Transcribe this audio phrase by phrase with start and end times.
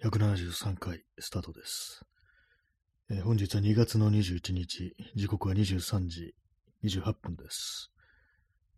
[0.00, 2.04] 173回スタートです。
[3.10, 6.36] えー本日は2月の21日、時刻は23時
[6.84, 7.90] 28分です。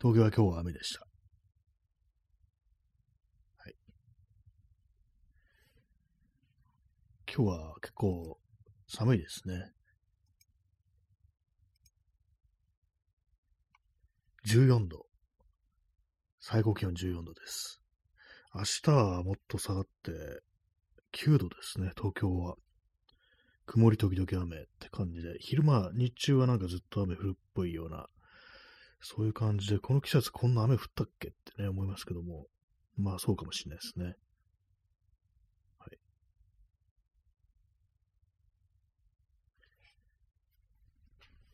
[0.00, 1.00] 東京は今日は雨でした。
[3.58, 3.74] はい。
[7.36, 8.38] 今日は結構
[8.88, 9.72] 寒いですね。
[14.46, 15.04] 14度。
[16.40, 17.82] 最高気温14度です。
[18.54, 20.40] 明日はもっと下がって、
[21.12, 22.56] 9度ですね、東京は。
[23.66, 28.08] 曇り時々雨って感じで、昼間、日中はなんかずっと雨降るっぽいような、
[29.00, 32.46] そういう感じで、この季節こんな雨降ったっけってね、思いますけども、
[32.96, 34.16] まあそうかもしれないですね。
[35.78, 35.98] はい。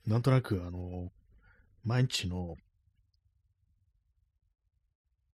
[0.09, 1.11] なんとなく、あの、
[1.85, 2.57] 毎日の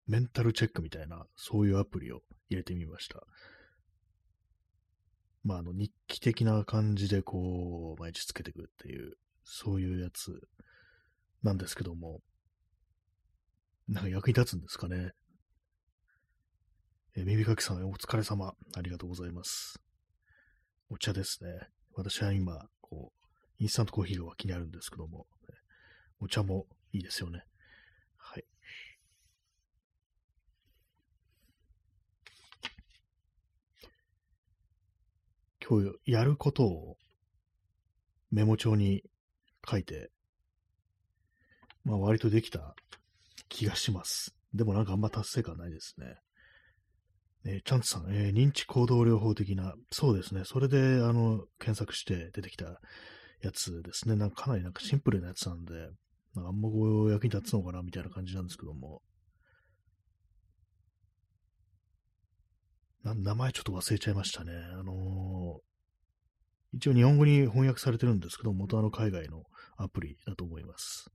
[0.07, 3.23] メンタルチェックみたいな、そういうアプリを入れてみました。
[5.45, 10.41] まあ、あの、日記的な感じで、こう、毎日つけていくっていう、そういうやつ
[11.43, 12.21] なんですけども、
[13.89, 15.13] なんか役に立つんですかね。
[17.15, 18.55] え耳かきさん、お疲れ様。
[18.75, 19.79] ありがとうございます。
[20.89, 21.51] お茶ですね。
[21.95, 23.27] 私は今、こう、
[23.59, 25.27] インスタントコーヒーが脇にあるんですけども、
[26.21, 27.45] お茶もいいですよね。
[35.67, 36.97] 今日やることを
[38.31, 39.03] メモ帳に
[39.69, 40.11] 書いて、
[41.85, 42.75] まあ割とできた
[43.49, 44.35] 気がします。
[44.55, 46.17] でもなんかあんま達成感ないですね。
[47.45, 50.43] えーチャンツさん、えー認知行動療法的な、そうですね。
[50.45, 52.81] それで、あの、検索して出てきた
[53.43, 54.17] やつですね。
[54.17, 55.75] なんかかなりなんかシンプルなやつなんで、
[56.35, 59.03] なんかあんまこう役に立つのかなみたいな感じなんですけども。
[63.05, 64.53] な名前ちょっと忘れちゃいましたね。
[64.55, 64.97] あのー
[66.73, 69.45] 一応日本語に翻訳されてるんですけど、元あの海外の
[69.77, 71.11] アプリだと思います。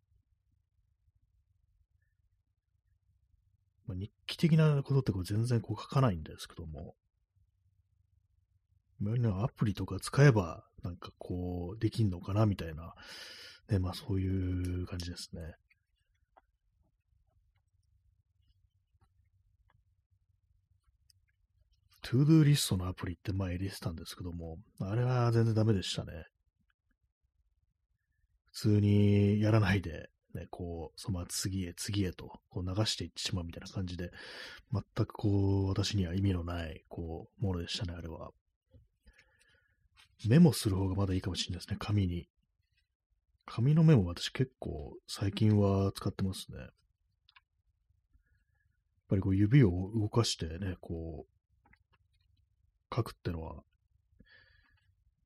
[3.87, 6.95] まあ、日記的なことってこう全然こう書かないんですけども、
[8.99, 12.93] まアプリとか使えばなんかこうできんのかなみたいな、
[13.69, 15.41] ね、まあそういう感じですね。
[22.09, 26.13] to do リストのアプリって前入れてたんですけども、あれは全然ダメでしたね。
[28.53, 34.11] 普通にやらないで、ね、こう、その次へ次へとこう流していってしまうみたいな感じで、
[34.71, 38.31] 全くこう、私には意味のない、こう、ものでしたね、あれは。
[40.29, 42.29] メモする方がまだいいかもしれないですね、紙に。
[43.45, 46.57] 紙のメモ私結構最近は使ってますね。
[46.57, 46.69] やっ
[49.09, 51.36] ぱりこう指を動かしてね、こう、
[52.93, 53.61] 書くってのは、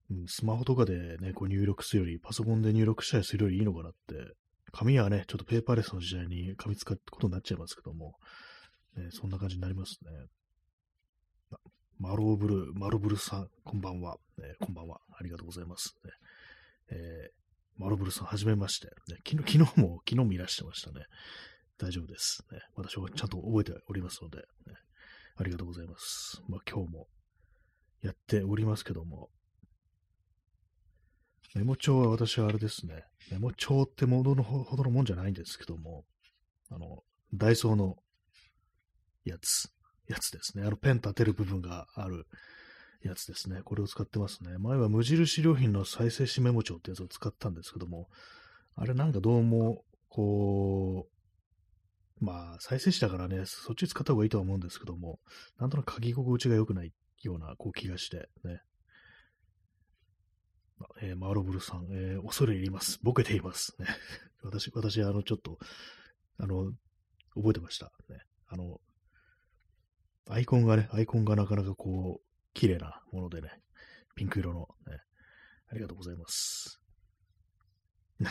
[0.10, 4.34] うん、スマホとかでね、こう入力するより、パソコンで入力したりするよりいいのかなって、
[4.72, 8.14] 紙はね、ちょっとペーパーレスの時代に紙使うことになっちゃいますけども、
[8.96, 10.12] ね、そんな感じになりますね。
[12.00, 14.56] マローブルー、マロブルさん、こんばんは、ね。
[14.60, 15.00] こんばんは。
[15.18, 15.94] ありがとうございます。
[16.04, 16.12] ね
[16.92, 17.42] えー
[17.78, 19.58] マロブルさん、はじめまして、ね昨日。
[19.58, 21.06] 昨日も、昨日もいらしてましたね。
[21.80, 22.44] 大丈夫です。
[22.52, 24.44] ね、私はちゃんと覚えておりますので、ね、
[25.36, 26.42] ありがとうございます。
[26.48, 27.08] まあ、今日も
[28.02, 29.30] やっておりますけども、
[31.54, 36.06] メモ帳は私はあれですね、メモ帳ってもののほどのもんじゃないんですけども、
[36.70, 37.04] あの、
[37.34, 37.98] ダイソーの
[39.26, 39.70] やつ、
[40.08, 40.66] やつですね。
[40.66, 42.26] あの、ペン立てる部分がある
[43.04, 43.62] やつですね。
[43.64, 44.58] これを使ってますね。
[44.58, 48.10] 前は無印良品の再生紙メモ帳ってやつを使ったんですけども、
[48.76, 51.08] あれなんかどうも、こ
[52.22, 55.20] う、まあ、再生紙だからね、そっち使った方がいいとは思うんですけども、
[55.60, 56.94] なんとなく書き心地が良くない。
[57.28, 58.60] ようなこう気がして、ね。
[61.02, 63.00] えーマーロブルさん、えー恐れ入ります。
[63.04, 63.76] ボケています。
[63.80, 63.88] ね。
[64.44, 65.58] 私、私、あの、ちょっと、
[66.38, 66.72] あの、
[67.36, 67.92] 覚えてました。
[68.10, 68.20] ね。
[68.48, 68.82] あの、
[70.28, 73.50] アイコンがね、アイコンがなかなかこう、綺麗なものでね、
[74.16, 74.98] ピンク色の、ね、
[75.68, 76.82] ありがとうございます。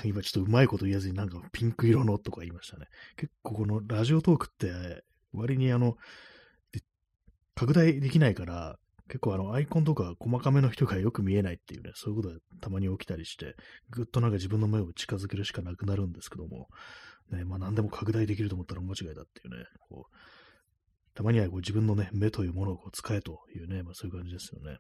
[0.05, 2.87] 今ちょっとうまいこと言えずになんかピンク色のとか言いましたね。
[3.17, 5.03] 結構このラジオトークって
[5.33, 5.97] 割にあの、
[7.55, 8.77] 拡大できないから、
[9.09, 13.57] 結構あのアイコンとか細かめの人がよく見えないっていうね、そういうことがたまに起きたりして、
[13.91, 16.69] ぐっとなんか自分の目を近づけるしかなくなるんですけども、
[17.33, 20.17] ね、まあ何でも拡大できると思ったら間違いだっていうね、こう、
[21.15, 24.79] たまにはこう自分のね、目というものをこう使えというね、まあそういう感じですよね。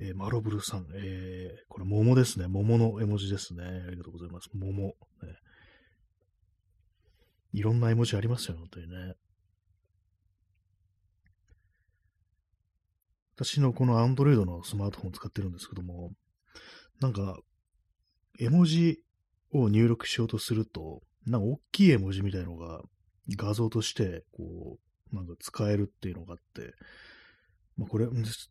[0.00, 2.46] えーマロブルさん、えーこれ桃ですね。
[2.48, 3.64] 桃の絵文字ですね。
[3.64, 4.48] ありがとうございます。
[4.52, 4.88] 桃。
[4.88, 4.94] ね、
[7.52, 9.14] いろんな絵文字ありますよね、本当にね。
[13.38, 16.10] 私のこの Android のスマートフォンを使ってるんですけども、
[17.00, 17.38] なんか、
[18.40, 19.00] 絵文字
[19.52, 22.82] を入力しようとすると、なんか大きい絵文字みたいのが
[23.36, 24.78] 画像として、こ
[25.12, 26.74] う、なんか使えるっていうのがあって、
[27.76, 28.06] まあ、これ、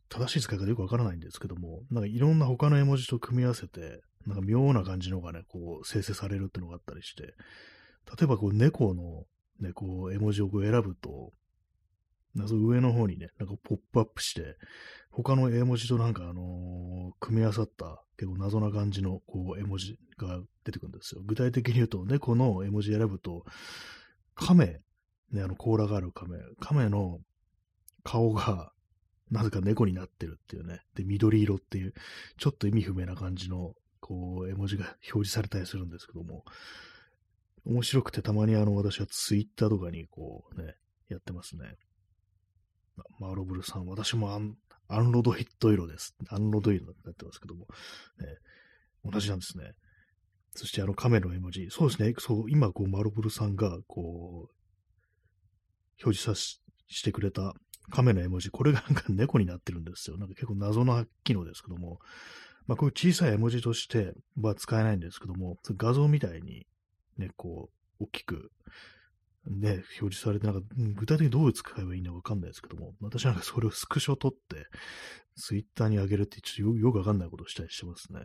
[0.08, 9.24] 正しい使い方よくわからないんですけども、なんかいろんな他の絵文字と組み合わせて、なんか妙な感じのがね、こう生成されるっていうのがあったりして、例えばこう猫の
[9.60, 11.34] ね、こう絵文字をこう選ぶと、
[12.38, 14.56] 謎上の方にね、なんかポップアップして、
[15.10, 21.22] 他の絵文字となんかあのー、組み合わさった結構謎な感じのこう絵文字が出てくるんですよ。
[21.24, 23.44] 具体的に言うと、猫の絵文字選ぶと、
[24.34, 24.80] 亀、
[25.32, 27.18] ね、あの甲羅がある亀、亀の
[28.04, 28.72] 顔が
[29.30, 30.80] なぜか猫になってるっていうね。
[30.94, 31.94] で、緑色っていう、
[32.38, 36.44] ちょっと意味不明な感じの、こう、絵文字が表示されたりするんですけども、
[37.64, 40.74] 面白くてたまにあの、私はツイッターとかにこうね、
[41.08, 41.76] やってますね。
[43.18, 44.56] マーロブルさん、私もアン
[44.88, 46.14] アンロドヒット色です。
[46.30, 47.66] アンロド色になってますけども、
[48.20, 48.26] ね、
[49.04, 49.72] 同じなんですね。
[50.54, 54.50] そしてあの亀の絵文字、そうですね、そう、今こうマーロブルさんがこう、
[56.02, 57.54] 表示さししてくれた
[57.90, 60.16] 亀の絵文字、これがなんか猫になってるんですよ。
[60.16, 61.98] なんか結構謎の機能ですけども、
[62.66, 66.66] まあこういう小さい絵文字としては使えないんですけども、画像みたいに
[67.18, 67.68] ね、こ
[68.00, 68.50] う、大きく
[69.48, 74.66] ね、表示されて、なんか、具体的にどう使えばいいのかわかんないですけども、私なんかそれをスクショ取って、
[75.36, 78.20] ツイッターに上げるってちょっとよくわかんないことをしたりしてますね。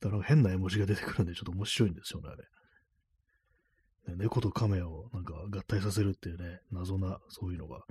[0.00, 4.16] だから変な絵文字が出てくるんで、ちょっと面白いんですよね、あれ。
[4.16, 7.84] 猫と亀をなんか合体させるっていうね、謎な、そういうのが、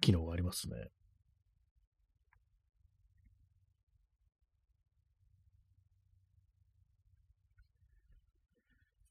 [0.00, 0.76] 機能がありますね。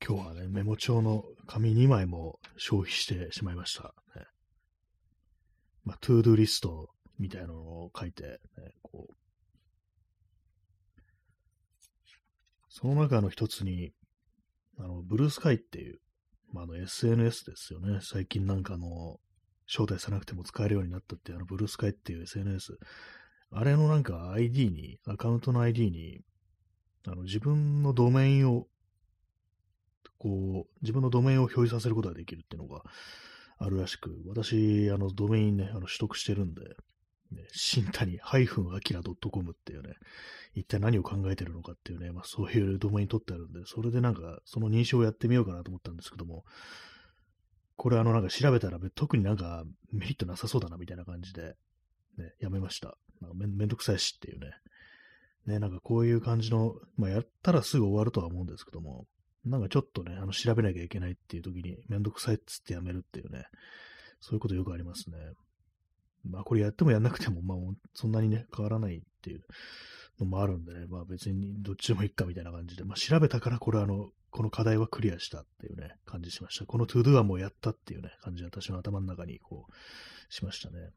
[0.06, 3.94] 今日はね、メモ帳の紙2枚も消費してしまいました。
[4.18, 4.26] ね、
[5.86, 6.90] まあ、トゥードゥリスト
[7.20, 8.38] みたいなのを書いて、ね、
[8.82, 9.14] こう、
[12.68, 13.94] その中の一つに、
[14.78, 16.00] あの、ブルースカイっていう、
[16.52, 18.00] まあ、あの SNS ですよね。
[18.02, 19.22] 最近なんかの、
[19.68, 22.78] 招待さなくても使えるようになったっていう、あの、ブルースカイっていう SNS。
[23.52, 26.20] あれのなんか ID に、アカウントの ID に、
[27.08, 28.68] あの、自分のドメインを
[30.18, 32.84] こう、自分のドメインを表示させることができるっていうのが
[33.58, 36.62] あるらしく、私、あの、ドメインね、あの、取得してるんで、
[37.32, 39.96] ね、新谷 -akira.com っていうね、
[40.54, 46.46] 一体何を考えてるのかっていうね、まあそういうドメイン取ってあるんで、それでなんか、その認証をやってみようかなと思ったんですけども、
[47.76, 51.56] これあのなんか調べたら特になんかメリットなさそうだなみたいな感じで、
[52.18, 52.98] ね、やめました。
[53.20, 54.52] なんかめめんどくさいしっていうね。
[55.46, 59.06] ね、なんかこういう感じの、まあやったらすぐ終わるとは思うんですけども、
[59.46, 63.46] なんかちょっとね、あの、調べなきゃいけないっていう時にめんどくさいっつってやめるっていうね、
[64.20, 65.18] そういうことよくありますね。
[66.24, 67.58] まあこれやってもやんなくても、まあ
[67.94, 69.42] そんなにね、変わらないっていう
[70.20, 76.66] のもあるんでね、まあ別にどっちでもいいかみたいな感じで、まあ調べたからこれあの、この課題はクリアしたっていうね、感じしました。
[76.66, 80.90] この to do はもうやったっていうね、感じで私の頭の中にこう、しましたね。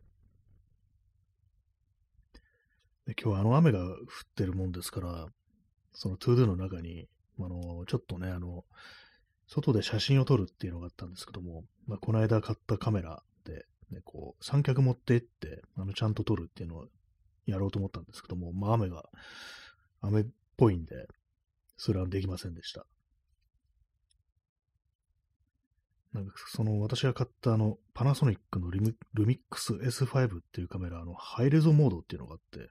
[3.07, 3.97] で今日あの雨が降っ
[4.37, 5.27] てるもんですから、
[5.93, 8.65] その to do の中に、あの、ちょっとね、あの、
[9.47, 16.89] 外で写真を撮るっていうのがあったんですけども、まあ、この間買ったカメラで、ね、こう、三脚持って行って、あの、ちゃんと撮るっていうのを
[17.47, 19.05] やろうと思ったんですけども、まあ、雨が、
[20.01, 20.27] 雨っ
[20.57, 21.07] ぽいんで、
[21.77, 22.87] それはできませんでした。
[26.13, 32.71] なんか、その、私が買ったあの、パナソニックのルミルミックス S5 っていうカメラ、の、ハイレゾモードっていうのがあって、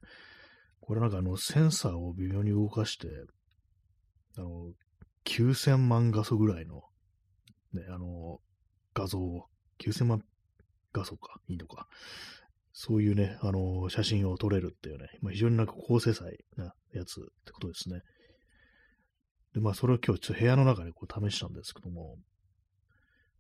[0.81, 3.07] これなんかあの、センサーを微妙に動かして、
[4.38, 4.72] あの、
[5.25, 6.84] 9000万画素ぐらいの、
[7.74, 8.39] ね、あの、
[8.94, 9.46] 画像を、
[9.80, 10.22] 9000万
[10.94, 11.88] 画素か、いいのか。
[12.74, 18.01] そういうね、あの、写真を撮れるっていうね、まあ、非常になんか高精細なやつってことですね。
[19.54, 22.18] で、まあ、それを今日ちょっと部屋の中でこう試したんですけども、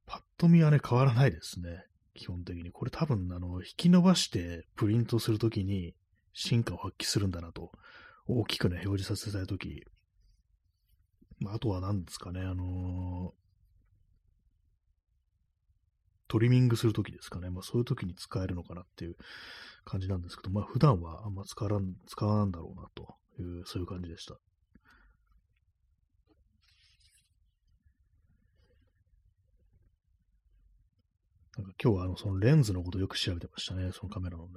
[0.05, 1.83] パッと見はね、変わらないですね。
[2.13, 2.71] 基本的に。
[2.71, 5.93] これ多分、あの、引き伸ばしてプリントするときに
[6.33, 7.71] 進化を発揮するんだなと、
[8.27, 9.83] 大きくね、表示させたいとき、
[11.39, 13.45] まあ、あとは何ですかね、あのー、
[16.27, 17.49] トリミングするときですかね。
[17.49, 19.15] まあ、そういうときに使えるのかなっていう
[19.83, 24.35] 感じなんですけど、まあ、普段はあんま使わん、使わなんだろうなという、そういう感じでした。
[31.57, 34.51] なんか今日はあの、そのレンズのことよく調べてましたね、そのカメラのね。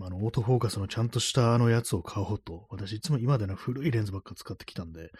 [0.00, 5.10] あの、オートフォーカスのちゃんとしたあのやつを買おうと、私いつも今での古いレンズばっか使ってきたんで、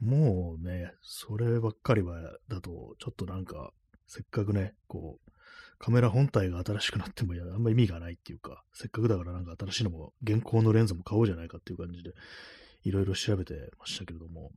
[0.00, 3.72] もうね、そればっかりは、だと、ちょっとなんか、
[4.06, 5.30] せっかくね、こう、
[5.78, 12.12] カメラ本体が新しくなってもあんま意味がないっていうか、せっかくだからなんか新しいのも、現行のレンズも買おうじゃないかっていう感じで、
[12.84, 14.52] いろいろ調べてましたけれども、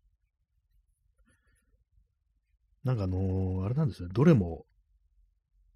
[2.83, 4.65] なんかあのー、あれなんですね、どれも、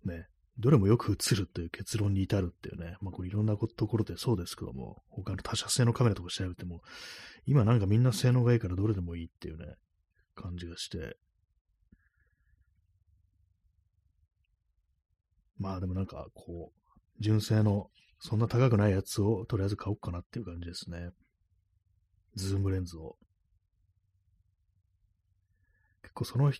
[0.05, 0.27] ね、
[0.61, 6.81] どれもよく映るっていう結論に至るっていうね、まあこれいろんなところでそうですけども、他の他社製のカメラとか調べても、
[7.47, 9.75] 今なんかみんな性能がいいからどれでもいいっていうね、
[10.35, 11.17] 感じがして、
[15.57, 17.89] まあでもなんかこう、純正の
[18.19, 21.09] そんな高くないやつをとりあえず買おうかなっていう感じですね。
[22.35, 23.17] ズームレンズを。
[26.03, 26.51] 結構その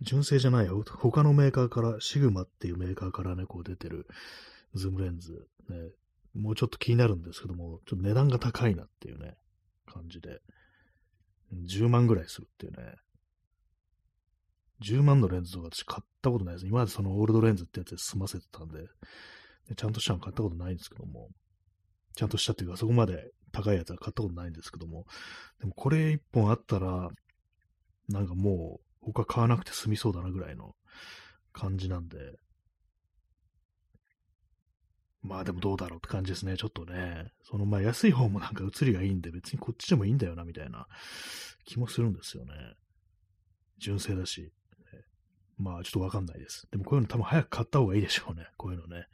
[0.00, 0.82] 純正じゃないよ。
[0.86, 4.06] 他のメーカーから、シグマっていうメーカーからね、こう出てる
[4.74, 5.76] ズームレンズ、ね、
[6.34, 9.36] もうちょっと気になるんですけども、ちょっと値段が高いなっていうね、
[9.86, 10.40] 感じで、
[11.52, 12.94] 10万ぐらいするっていうね、
[14.82, 16.66] 10万のレンズとか私買ったことないです。
[16.66, 18.86] 今までそのオールドレンズってやつで済ませてたんで、
[19.76, 21.28] ちゃんとしたの買ったことないんですけども、
[22.16, 25.06] ちゃんとしたっていうか、そこまで高いやつは買ったことないんですけども、
[25.60, 27.10] でもこれ一本あったら、
[28.08, 30.74] なんかもう、他買わなくて済みそうだなぐらいの
[31.52, 32.18] 感じなんで、
[35.22, 36.56] まあでもどうだろうって感じですね。
[36.56, 37.26] ちょっとね。
[37.42, 40.86] そのまあ安い方もなんか映りがいいんで別にこっちでもいいんだよなみたいな
[41.64, 42.52] 気もするんですよね。
[43.78, 44.52] 純正だし。
[45.58, 46.66] まあちょっとわかんないです。
[46.70, 48.46] でもこういうの多分早く買った方がいいでしょうね。
[48.56, 49.04] こういうのね。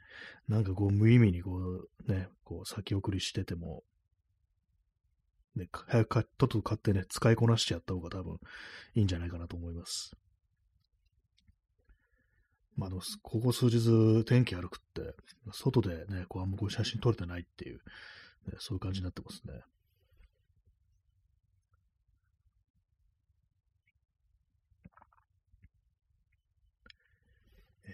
[0.47, 3.83] なんかこう無意味にこうね、こう先送りしてても、
[5.57, 8.39] ね、 早くとっとと買ってね、使いこなしてやった方が多分
[8.95, 10.15] いいんじゃないかなと思います。
[12.75, 15.15] まあ、あの、ここ数日天気悪くって、
[15.51, 19.61] 外でね、こうあんまこう写真撮れてないっていう、ね、そういう感じになってますね。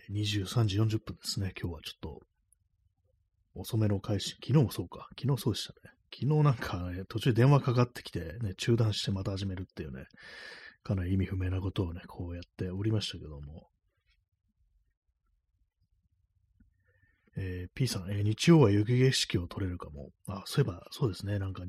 [0.10, 1.54] 23時40分ですね。
[1.60, 2.22] 今日はちょっと
[3.56, 4.32] 遅めの開始。
[4.36, 5.08] 昨日もそうか。
[5.18, 5.96] 昨日そうでしたね。
[6.14, 10.06] 昨日なんか、ね、途中電話かかってきて、ね、中断してまた始めるっていうね、
[10.84, 13.68] かなり意味不明なことをね、こうやっておりましたけども。
[17.36, 20.12] えー、P さん、えー、日曜は雪景色を撮れるかも。
[20.28, 21.64] あ、そういえば、そうですね、なんか、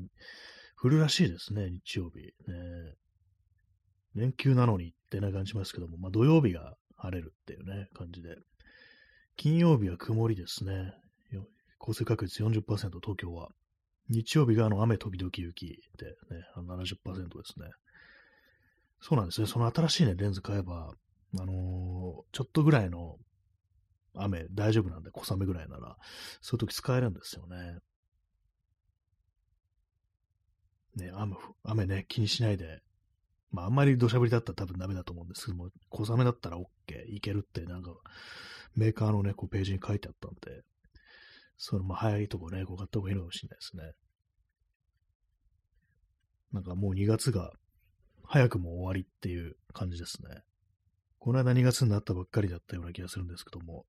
[0.79, 2.19] 降るらしいですね、日曜日。
[2.19, 2.93] ね、
[4.13, 8.35] 連休なのにってな感じますけども、まあ、土曜日が晴れるっていうね、感じで。
[9.37, 10.93] 金曜日は曇りですね。
[11.79, 12.63] 降水確率40%、
[12.99, 13.49] 東京は。
[14.09, 16.95] 日曜日があの雨時々雪でね、あの70%で
[17.43, 17.67] すね。
[19.01, 19.47] そうなんですね。
[19.47, 20.93] その新しいね、レンズ買えば、
[21.39, 21.55] あのー、
[22.31, 23.17] ちょっとぐらいの
[24.15, 25.97] 雨大丈夫なんで、小雨ぐらいなら、
[26.41, 27.79] そういう時使えるんですよね。
[30.95, 32.81] ね、雨、雨ね、気にしないで。
[33.51, 36.65] まあ、あんまり土砂降りだったら多分ダメだと思うんですけども、小雨だったら OK、
[37.07, 37.91] いけるって、なんか、
[38.75, 40.63] メーカーのね、こうページに書いてあったんで、
[41.57, 43.83] その、まあ、早いとこね、こう買った方がいいのかもしれないですね。
[46.51, 47.51] なんかもう2月が
[48.23, 50.41] 早くも終わりっていう感じですね。
[51.19, 53.85] この間2月になったばっかりだったような気がするんですけども。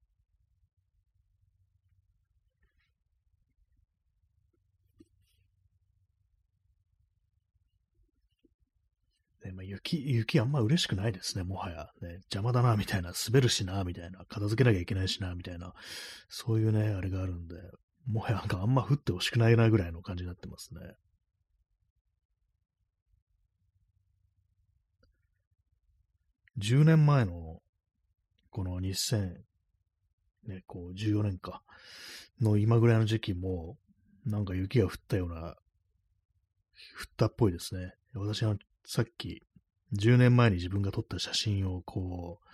[9.44, 11.90] ねまあ、雪、雪あんま嬉しくないですね、もはや。
[12.00, 15.75] ね、邪魔だな、みたいな、滑るしな、みたいな、片付けなきゃいけないしな、みたいな、
[16.28, 17.56] そういうね、あれがあるんで、
[18.06, 20.80] もはやなんかあんま降ってほしくないなぐらいの感じになってますね。
[26.58, 27.61] 10年前の、
[28.50, 29.35] この2000、
[30.46, 31.62] ね、こう、14年か、
[32.40, 33.76] の今ぐらいの時期も、
[34.25, 35.56] なんか雪が降ったような、降っ
[37.16, 37.94] たっぽいですね。
[38.14, 39.45] 私はさっき、
[39.94, 42.46] 10年前に自分が撮った写真をこう、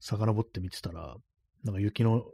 [0.00, 1.16] 遡って見てたら、
[1.64, 2.24] なんか雪の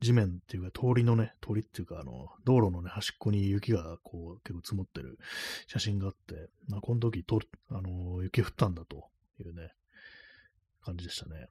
[0.00, 5.18] 地面っていうか通りのね、通りっていうかあの、道路のね、端っこに雪がこう結構積もってる
[5.66, 9.08] 写真があって、まあ、この時と、あの、雪降ったんだと
[9.40, 9.72] いうね、
[10.82, 11.48] 感じでしたね。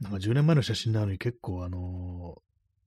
[0.00, 2.42] なんか10年前の写真なのに結構あの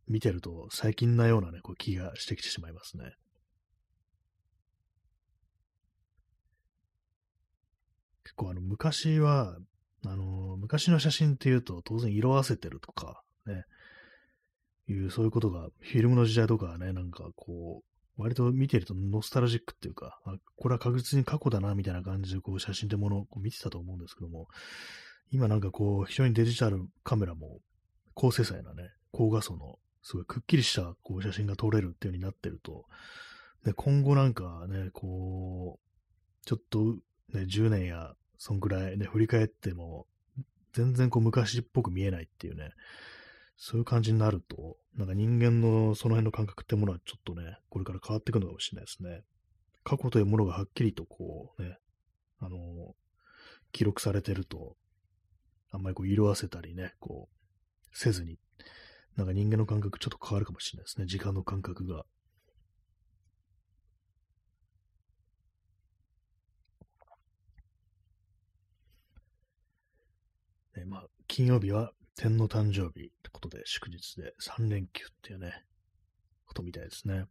[0.07, 3.13] 見てると最近なようなね、こう気がしてきてしまいますね。
[8.35, 9.57] 構あの昔は、
[10.05, 13.63] あの昔の写真っていうと当然色あせてるとか、ね、
[14.87, 24.47] いうそういうことがフィルムの時代とかね、なんかこう、割と見てるとノスタルジックっていうか、あこれは確実に過去だなみたいな感じでこう写真ってものを見てたと思うんですけども、
[25.31, 27.59] 今なんかこう、非常にデジタルカメラも
[28.13, 32.85] 高精細なね、高画素のすごいくっきりしたこう写真が撮れるっていう風になってると、
[33.65, 36.95] で今後なんかね、こう、ちょっと
[37.33, 40.07] ね、10年やそんぐらいね、振り返っても、
[40.73, 42.71] 全然こう昔っぽく見えないっていうね、
[43.57, 49.21] そういう感じになると、なんか人間のその辺の感覚ってものはちょっとね、これから変わっていくのかもしれないですね。
[49.83, 51.77] 過去というものがはっきりとこうね、
[52.39, 52.57] あの
[53.71, 54.75] 記録されてると、
[55.71, 58.37] あんまりこう色あせたりね、こう、せずに、
[59.15, 61.05] なんか人間の感覚ちょっと変わるかもしれないですね。
[61.07, 62.05] 時間の感覚が。
[70.75, 75.63] ね、まあ、金曜日は天皇誕生日ってことで祝日で3連休っていうね、
[76.45, 77.25] ことみたいですね。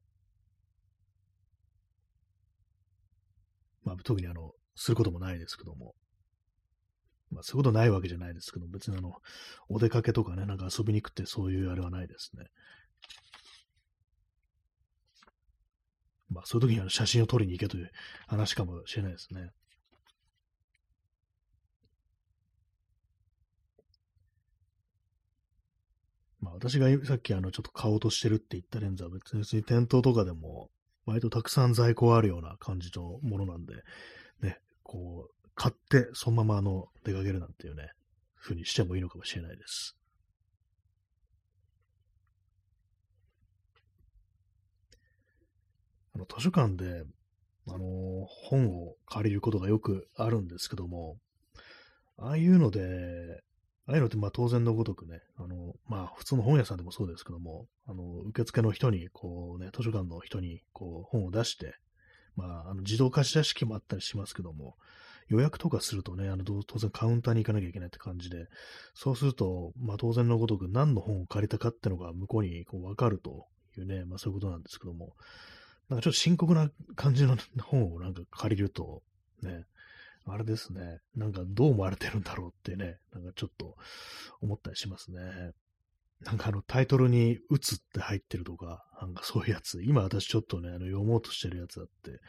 [3.85, 5.95] まあ、特にあの、することもないですけども。
[7.31, 9.15] まあ、そういうことないわけじゃないですけど、別にあの、
[9.69, 12.45] お出かけとかね、なんか遊びに行くってそういうあれはないですね。
[16.29, 17.91] まあ、そういう時にあの写真を撮りに行けという
[18.27, 19.51] 話かもしれないですね。
[26.55, 30.71] 私がさっきあの、ちょっと買おうとしてるって言ったレンズは別に店頭とかでも、
[31.07, 33.75] 割とたくさん在庫あるような感じのものなんで、
[34.41, 37.91] ね、こう、買ってそのままあの、出かけるなんていうね、
[38.41, 39.97] 風にしてもいいのかもしれないです。
[46.15, 47.05] あの、図書館で、
[47.69, 51.17] あの、本を借りることがよくあるんですけども、
[52.19, 53.43] ああいうので、
[53.87, 61.75] ああいうのってまあ当然のごとくね、あの、まあ普通の本屋さんでもそうですけども、あの、受付の人に、こうね、図書館の人に、こう本を出して、
[62.37, 64.77] まあ、あの自動貸し出し機もあったりしますけども、
[65.29, 68.47] 予約とかするとね、あの、当然カウンターに行かなきゃいけないって感じで、
[68.95, 75.15] そうすると、まあ当然のごとく何の本を借りたかってのが向こうにこう分かるというね、まあそういうことなんですけども、
[75.89, 79.03] なんかちょっと深刻な感じの本をなんか借りると、
[79.43, 79.65] ね、
[80.27, 81.01] あれですね。
[81.15, 83.77] なんかどう思われてるんだろうってね、なんかちょっと
[84.41, 85.21] 思ったりしますね。
[86.21, 92.21] なんかあのタイトルに打つって入ってるとか、なんかそういうやつ、今私ちょっとね、あの読もうとしてるやつあって、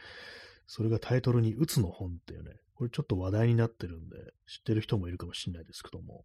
[0.66, 6.24] それがタイトルに打つの本っていうね、これちょっと話題になってるんで、知ってる人もいるかもしれないですけども、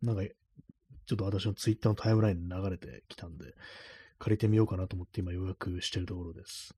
[0.00, 3.52] なんか、ちょっと私のツイッターのタイムラインに流れてきたんで、
[4.18, 6.74] 借りてみようかなと思って今予約してるところです。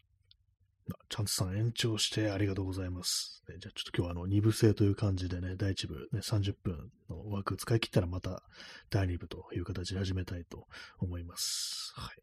[1.08, 3.42] チャンツさん延長してありがとうございます。
[3.46, 8.42] じゃあちょっと今日はあの2部制という感じでね、第1部、ね、30分の枠使い切ったらまた
[8.90, 10.66] 第2部という形で始めたいと
[10.98, 11.92] 思います。
[11.96, 12.16] はい。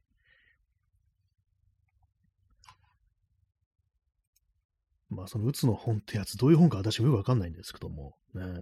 [5.09, 8.61] まあそのうつの本ってやつ、どういう本か私もよくわかんないんですけども、ね。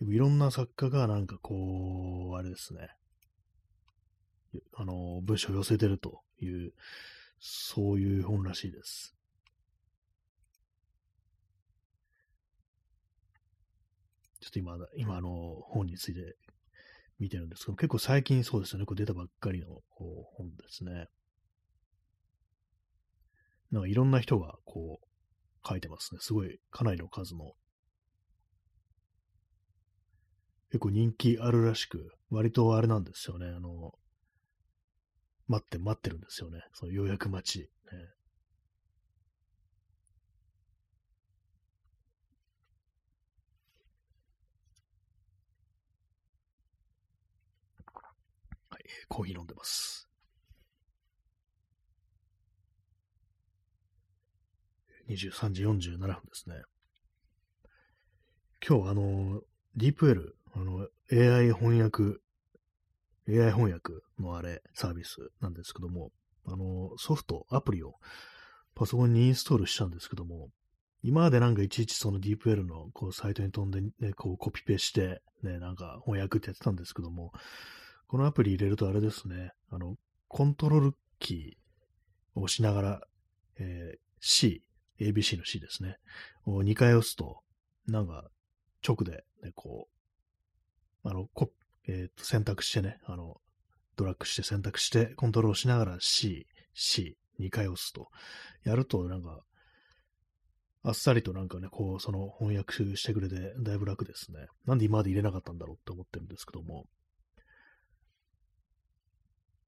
[0.00, 2.88] いろんな作家がなんかこう、あれですね。
[4.74, 6.72] あの、文章を寄せてるという、
[7.40, 9.14] そういう本らしいです。
[14.40, 16.36] ちょっと今、今あの、本について
[17.18, 19.82] 見てるんですけど、結構最近そうですよね、これ出たばっかりの
[20.36, 21.08] 本ですね。
[23.70, 26.20] なんかいろんな人がこう書いてますね。
[26.22, 27.52] すごい、かなりの数の。
[30.70, 33.46] 結構人気あるらしく、割とあれなんですよね。
[33.46, 33.92] あの、
[35.48, 36.62] 待って待ってるんですよね。
[36.74, 37.60] その予約待ち。
[37.60, 37.66] ね、
[48.68, 50.08] はい、コーヒー飲んでます。
[55.08, 56.56] 23時47分ですね。
[58.66, 59.40] 今日、あの、
[59.76, 62.20] ディープ L、あの、AI 翻訳
[63.28, 66.10] AI 翻訳のあれ、サービスなんですけども、
[66.46, 67.94] あの、ソフト、アプリを
[68.74, 70.48] パソコンにインストールしたんですけども、
[71.02, 77.32] 今までなんかいちいちその DeepL のこうサイトに飛んで、ね、こうコピペして、ね、なんか翻訳ってやってたんですけども、
[78.08, 83.00] このアプリ入れるとあれですね、あの、コントロールキーを押しながら、
[83.60, 84.62] えー、C、
[85.00, 85.98] ABC の C ですね、
[86.46, 87.40] を2回押すと、
[87.86, 88.28] なんか
[88.86, 89.88] 直で、ね、こ
[91.04, 91.50] う、あの、コ
[91.88, 93.40] えー、と選択してね、あの、
[93.96, 98.08] ドラッグして選択してコントロールしながら C、C、2回押すと。
[98.62, 99.40] やると、なんか、
[100.84, 104.46] あっさりとなんかね、こう、その翻訳してくれて、だいぶ楽ですね。
[104.66, 106.86] なんで今まで入れなかったんだろうって思ってるんですけども。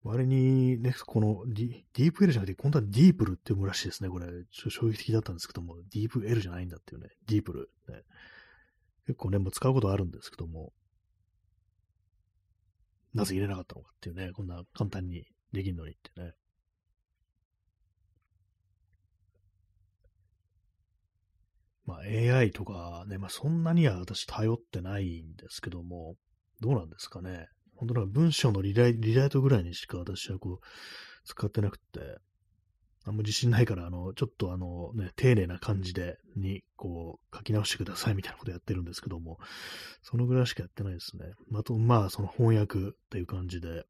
[0.02, 4.08] 割にね、このディディープ L じゃなくて、今度はディープルって読むらしいですね。
[4.08, 8.02] これ、ちょっと衝撃的だったんですけども、ディープ L じゃないんだっていうね、ディープル、ね。
[9.06, 10.72] 結構ね、もう使うことあるんですけども、
[13.14, 16.32] なぜ入れなかったのかっていうね、こんな簡単にできるのにってね。
[21.84, 26.14] まあ AI とかね、まあそんなには私頼ってないんですけども、
[26.60, 27.48] どうなんですかね。
[27.74, 30.66] 本当なんか文章のリライリライトぐらいにしか私はこう、
[31.24, 32.18] 使ってなくて、
[33.06, 39.38] あんま自信ないから、あの、ちょっとあのね、丁寧な感じで、に、こう、書き直してくださいみたいなことやってるんですけども、
[40.02, 41.32] そのぐらいしかやってないですね。
[41.54, 43.84] あと、まあ、その翻訳っていう感じで、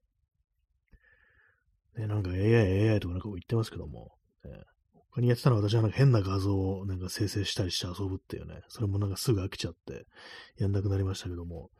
[1.97, 4.13] ね、なんか AI、AI とかなんか言ってますけども、
[4.45, 4.53] ね、
[4.95, 10.07] 他にやってたのは私はなんか変な画像をなんか生成したりして遊ぶっていうね、それもなんかすぐ飽きちゃって
[10.57, 11.71] やんなくなりましたけども、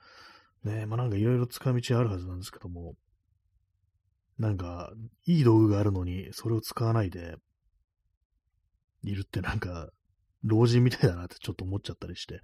[0.65, 2.95] ね、まあなんかいろいろ使い道あるはずなんですけども、
[4.41, 4.91] なんか、
[5.27, 7.37] いい道具があるのに、それを使わないで、
[9.03, 9.91] いるってなんか、
[10.43, 12.41] 老人みたいだなってちょっと思っちゃったりして、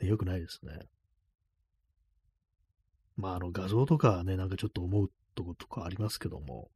[0.00, 0.78] ね、よくないですね。
[3.16, 6.70] まあ、あの、画像とかね、なんかちょっと思うとことかありますけども、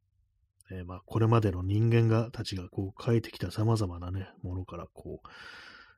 [0.73, 5.29] えー、まあ、これまでの人間が、たちがこう、書いてきた様々なね、ものからこう、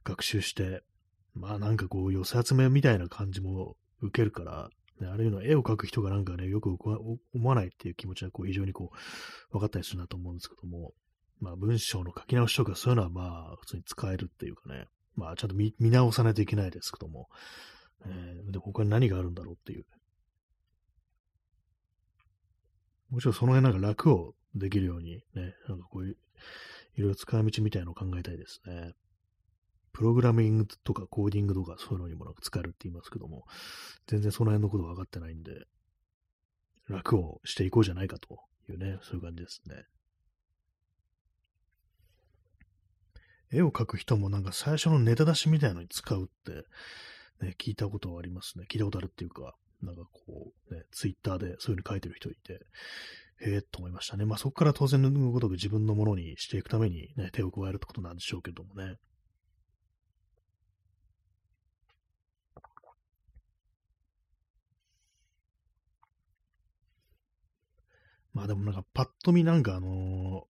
[0.04, 0.82] 学習して、
[1.32, 4.68] まあ、なんかこう、寄せ集めみたいな感じも受けるから、
[5.00, 10.92] ね、あるいは絵を描く人がなんかね、よく思わないっていう気持ちはこう非常にこう、分かったりするなと思うんですけども、
[11.40, 14.86] まあ文章の書き直しとかそういうのはまあ普通に使えるっていうかね、
[15.16, 17.28] まあちゃんと見直さないといけないですけども、
[18.04, 19.84] えー、で他に何があるんだろうっていう。
[23.10, 26.16] もちろんその辺なんか楽をできるようにね、なんかこういう、
[26.96, 28.92] いろいろ使い道みたいなのを考えたいですね。
[29.92, 33.44] プログラミングとかコーディングとかそういうのにもなんか使えるって言いますけども、
[34.06, 35.66] 全然その辺のこと分かってないんで、
[36.88, 39.84] 楽をしていこうじゃないかというね、そういう感じですね。
[43.52, 46.64] 絵を描く人もなんか最初のネタ出しみたいのに使うって、
[47.44, 48.66] ね、聞いたことはありますね。
[48.70, 52.64] 聞いたことあるっていうか、なんかこう、ね、ツイッターでそういう風に書いてる人いて、
[53.42, 54.24] へえ、と思いましたね。
[54.26, 58.96] まあそこから当然のごとく自分のものにしていくためにね、手を加えるってことなんでしょうけどもね。
[68.40, 70.46] まあでもなんかパッと見なんかあの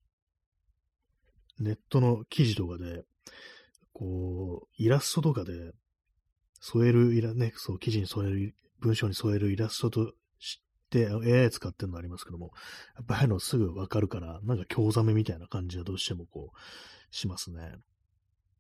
[1.59, 3.05] ー、ネットの記事とかで、
[3.94, 5.72] こう、イラストとかで
[6.61, 12.51] 添えるイラ、ね、そう、記事に添える、文章に添えるイラストと知って AI 使ってるのありますけども、
[12.96, 16.59] やっぱああいうのすぐわかるから、なんか興ざめみたいな感じはどうしてもこう、
[17.11, 17.72] しますね。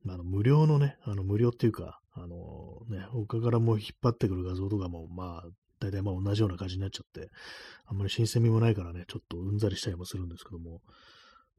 [0.04, 7.30] まあの、無料のね、あの、無料っていうか、あのね、他からもう引っ張ってくる画像とかも、まあ、大体まあ同じような感じになっちゃって、
[7.86, 10.80] あんまり新鮮味もないからね、ちょっとうんざりしたりもするんですけども、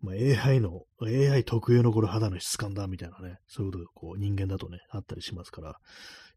[0.01, 0.15] まあ、
[0.47, 5.75] AI の、AI 特有のこれ肌の質感だみたいなね、そういうことがこう人間だとね、あったりしますから、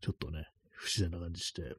[0.01, 1.75] ちょっとね、不自然な感じして、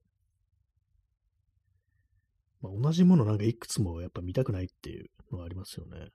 [2.61, 6.07] まあ、同じものなんかいくつもやっぱ見たくないっていうのはありますよね。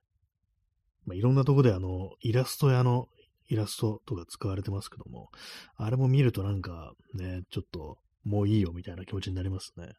[1.05, 3.07] まあ、いろんなとこであの、イラスト屋の
[3.47, 5.29] イラストとか使われてますけども、
[5.75, 9.93] あれも見るとなんかね、ちょっともういいよみたいな気持ちになりますね。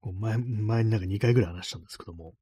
[0.00, 2.34] こう前前になんか2回ぐらい話したんですけども、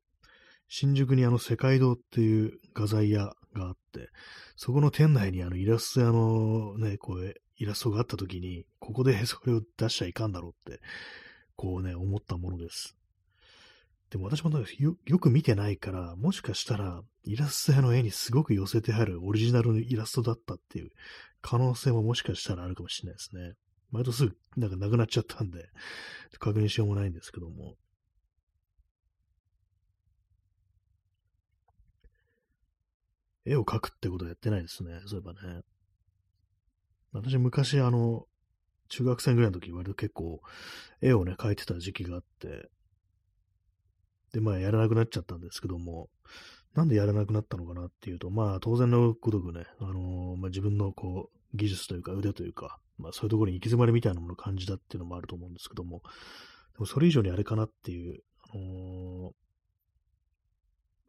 [0.69, 4.09] 新宿にあの世界堂っていう画材屋があって、
[4.57, 10.81] そこの店内にあのイラスト屋のね、こうイラストがあった時に、ここでそれを出しちゃいかんだろうって、
[11.57, 12.97] こうね、思ったものです。
[14.11, 20.91] でも私もよよく見てないから、もしかしたらイラスト屋の絵にすごく寄せてあるオリジナルのイラストだったっていう
[21.43, 23.53] 可能性ももしかしたらあるかもしれないですね。
[23.91, 25.69] 毎度すぐなんかなくなっちゃったんで、
[26.39, 27.77] 確認しようもないんですけども。
[33.45, 34.99] 絵を描くってことはやってないですね。
[35.05, 35.61] そういえばね。
[37.13, 38.25] 私昔あの、
[38.89, 40.41] 中学生ぐらいの時割と結構
[41.03, 42.71] 絵をね、描いてた時期があって、
[44.33, 46.09] で、まあ、やらなくなっちゃったんですけども、
[46.79, 56.03] なんでやらなくなったのかなっていうと、まあ、当然のごとくね、あのー、まあ、自分のこう、技術というか腕というか、まあ、そういうところに行き詰まりみたいなものを感じたっていうのもあると思うんですけども、
[56.75, 58.23] でもそれ以上にあれかなっていう、
[58.55, 59.33] あのー、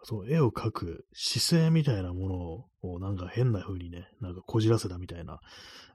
[0.02, 5.40] そう、絵を描く姿勢みたいなものをなんか変な風にね、なんかこじらせたみたいな。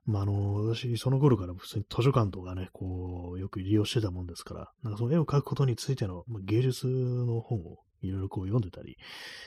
[0.07, 8.97] まあ、あの、私、その頃から普通に図書館とかね、こう、よく利用してたもんですから、なんかその絵を描くことについての、まあ、芸術の本をいろいろこう読んでたり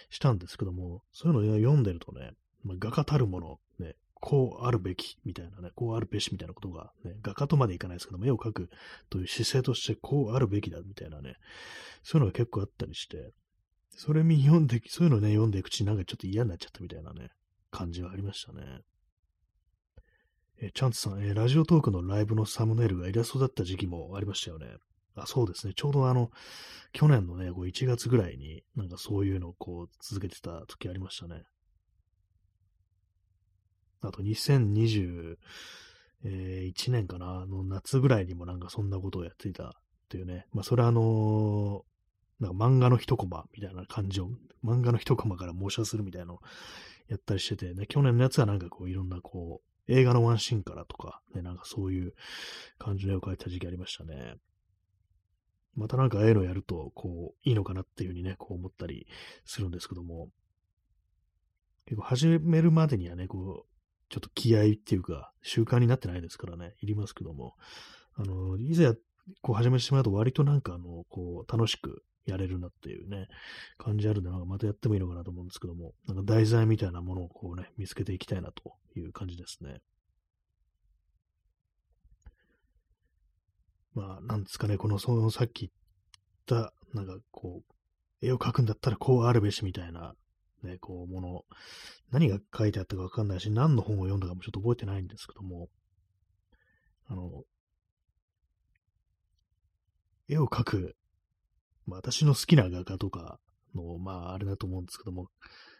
[0.09, 2.31] したんですけども、そういうのを読んでるとね、
[2.63, 8.69] まあ、画家たるもの、ね、こうあるべきみたいなね、こうあるべしみたいなことが、ね、画家とまでいかないですけども、絵を描く
[9.09, 11.35] という姿勢としてこうあるべきだみたいなね、
[12.03, 13.31] そういうのが結構あったりして、
[13.89, 17.29] それ見読んで、そういうのね、読んでいくうちになんかちょっと嫌になっちゃったみたいなね、
[17.71, 18.81] 感じはありましたね。
[20.59, 24.67] えチャンツさん、えラジオトークのライブのサムネイルがイラストだった時期もありましたよね。
[25.23, 25.73] あ、そうですね。
[25.75, 26.31] ちょうどあの、
[26.93, 31.43] 去年のね、こう1月ぐらいに、なんかそういうのをこう続けてた時ありましたね。
[34.01, 35.37] あと2021
[36.89, 39.71] 年かな、の夏ぐらいにもなんかそんなことをやっていたっ
[40.09, 40.45] ていうね。
[40.53, 44.29] まあそれはあのー、なんか漫画の一コマみたいな感じを、
[44.63, 46.39] 漫画の一コマから模写するみたいなのを
[47.07, 52.13] やったりしてて、ね、去年のやつはなんかこういろんなこう、映画のワンシーンからとか、ね、なんかそういう
[52.77, 54.35] 感じの絵を描いた時期ありましたね。
[55.77, 59.07] またなんかああいうのやると、こう、いいのかなっていうふうにね、こう思ったり
[59.45, 60.29] するんですけども、
[61.85, 63.77] 結構始めるまでにはね、こう、
[64.09, 67.53] ちょっと気合っていうか、習慣になってないですからね、いりますけども、
[68.15, 68.95] あの、いざ、
[69.41, 73.27] こう始めてしまうと割となんかあの、こう、楽しくやれるなっていうね、
[73.77, 79.81] 感じあるんで、なんかまたやってもいいのかなと思うんですけども、なんか題材みたいなものをこうね、見つけていきたいなという感じですね。
[83.97, 85.71] まあ、なんですかね、この、そのさっき
[86.47, 90.13] 言った、なんかこう、絵を描くんだったらこうあるべしみたいな、
[90.61, 91.45] ね、こう、もの、
[92.11, 95.69] 何が書いてあったかわかんないし、何の本を読んだかもちょっと覚えてないんですけども、
[97.07, 97.43] あの、
[100.29, 100.95] 絵を描く、
[101.87, 103.39] まあ、私の好きな画家とか
[103.73, 105.29] の、まあ、あれだと思うんですけども、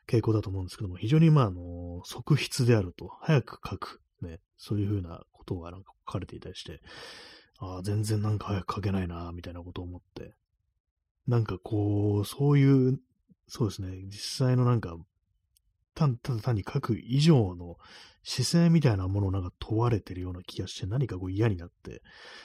[0.08, 6.82] 傾向だと思うんですけども、非常にまあ、あの、側筆であると、早く描く、ね、そういうふうなことがなんか書かれていたりして、
[7.60, 10.36] ああ、全然なんか早く書けないな、みたいなことを思って。
[11.28, 13.00] なんかこう、そういう、
[13.48, 14.98] そうですね、実際のなんか、
[15.94, 17.78] たただ単に書く以上の
[18.24, 22.04] 姿勢みたいなものをなんか問われてるような気がして、何かこう嫌になって、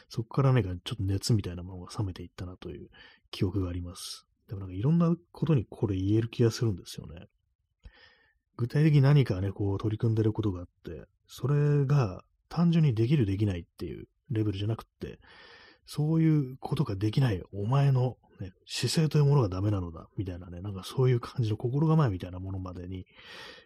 [0.08, 2.88] そこから何かちょっと熱みたいなものが冷めていったなという
[3.30, 4.26] 記憶があります。
[4.48, 7.26] でもなんかいろんなことにこれ言える気がするんですよね。
[8.56, 15.18] 具体的に何かね、こう取り組んでることがあって、それが単純にできるできないっていうレベルじゃなくって、
[15.86, 23.06] そういうことができないお前の、ね、姿勢というものがダメなのだ、みたいなね、なんかそういう感じの心構えみたいなものまでに、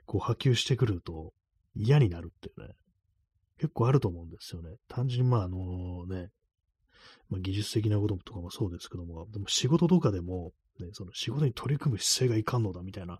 [0.06, 1.32] こう波及してくると
[1.74, 2.74] 嫌になるっていうね、
[3.58, 4.70] 結構あると思うんですよね。
[4.88, 6.30] 単純にまああのね、
[7.28, 13.18] まあ、技術的なこととかもそうですけども、でも仕事とかでも、ね、その仕事に取り組む姿勢がいかんのだみたいな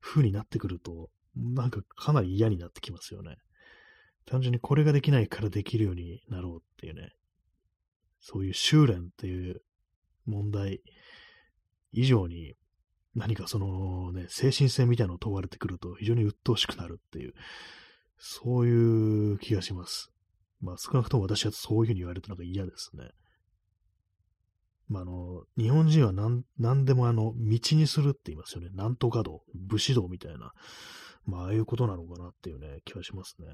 [0.00, 3.36] 風になってくると、なんかかなり嫌になってきますよね。
[4.28, 7.12] 単純にこれができないからできるようになろうっていうね、
[8.20, 9.62] そういう修練っていう
[10.26, 10.82] 問題
[11.92, 12.54] 以上に
[13.14, 17.32] 何かそのね、精神性みたいなのを問われてくると非常に鬱陶しくなるっていう、
[18.18, 20.10] そういう気がします。
[20.60, 23.10] まあ少なくとも私はそういうふうに言われたのが嫌ですね。
[24.88, 28.70] まあ、あの、日本人は何何でもあの、道にするって言いますよね。
[28.72, 30.52] なんとか道、武士道みたいな、
[31.26, 33.46] まあ、ああいうことなのかなっていうね、気はしますね。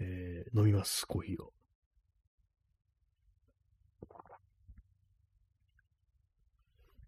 [0.00, 1.52] えー、飲みます、コーヒーを。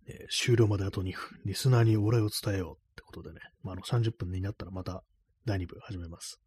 [0.08, 5.02] えー、終了まであと2分、リスナーにお礼を伝えようってことでね、まあ、あの30分になったらまた
[5.44, 6.40] 第2部始めます。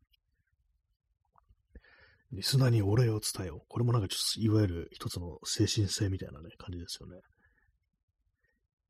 [2.31, 3.61] リスナーにお礼を伝えよう。
[3.67, 7.17] これもなんかちょっと、いわゆる一つの精神性みたいなね、感じですよね。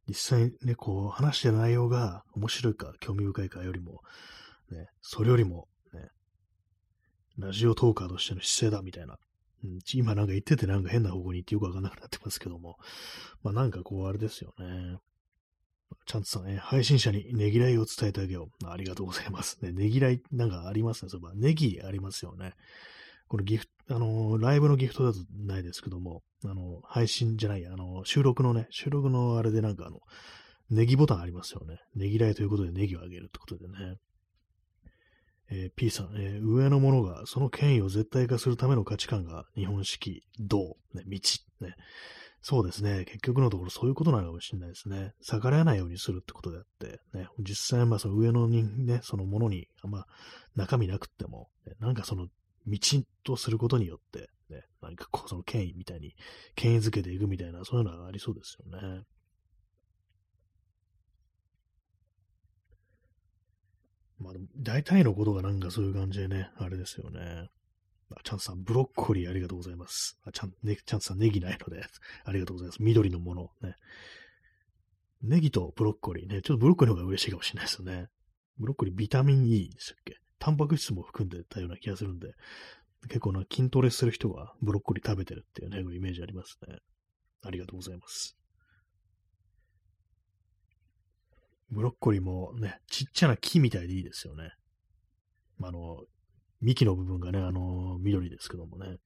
[0.07, 4.01] 実際にね、こう、話してる内容が面白いか、興味深いかよりも、
[4.71, 5.67] ね、それよりも、
[7.39, 9.17] ラジオトーカーとしての姿勢だみたいな。
[9.63, 12.78] うん、今なんか言っててなんか変な方向に行ってよくわかんなくなってますけども。
[13.43, 14.97] まあなんかこうあれですよね。
[16.06, 18.67] ちゃんとさん、ね、配信者にねぎらいを伝えてあげよう。
[18.67, 19.58] ありがとうございます。
[19.62, 21.10] ね、ねぎらいなんかありますね。
[21.10, 22.54] そういえば、ネギありますよね。
[23.28, 29.99] このギフト、あの、ライブのギフトだとないですけども、あの、配信じゃない、あの、収録のね、収録のあれでなんかあの、
[30.69, 31.80] ネギボタンありますよね。
[31.95, 33.97] ねぎらいということでネギをあげるってことでね。
[35.51, 41.19] えー、P さん、えー、上の者がその権威を絶対化するための価値観が日本式、道、ね、道、
[41.62, 41.75] ね。
[42.41, 43.03] そうですね。
[43.05, 45.13] 結局のところそういうことなのかもしれないですね。
[45.21, 50.05] 逆らわないようにするってことであって、ね、実際、まあその上のに、ね、そのものに、あんま
[50.55, 52.27] 中身なくっても、ね、なんかその
[52.65, 52.79] 道
[53.23, 56.15] とすることによって、ね、何かこうその権威みたいに、
[56.55, 59.03] 権威づけていくみたいな、そういうのがありそうですよね。
[64.19, 67.49] まあ、大体のことがなんかそういう感じでね、あれですよね。
[68.12, 70.17] あチャンさん、ブロッコリーありがとうございます。
[70.23, 71.82] あチャン、ね、チャンさん、ネギないので、
[72.25, 72.82] ありがとうございます。
[72.82, 73.75] 緑のもの、ね。
[75.21, 78.10] ネギとブロッコリーね、ちょっとブロッコリーの方が嬉しいかもしれないですよね。
[78.58, 80.17] ブロッコリービタミン E でしたっけ？
[80.39, 82.34] タンパク質も含んでたような気がするんで、
[83.08, 86.77] 結構な筋トレする人がブロッコリー食べてるっていうね、イメージありますね。
[87.43, 88.38] ありがとうございます。
[91.71, 94.51] ブロッコリーもね、ちっちゃな木みたいでいいですよね。
[95.62, 96.03] あの、
[96.62, 98.97] 幹の部分がね、あの、緑ですけどもね。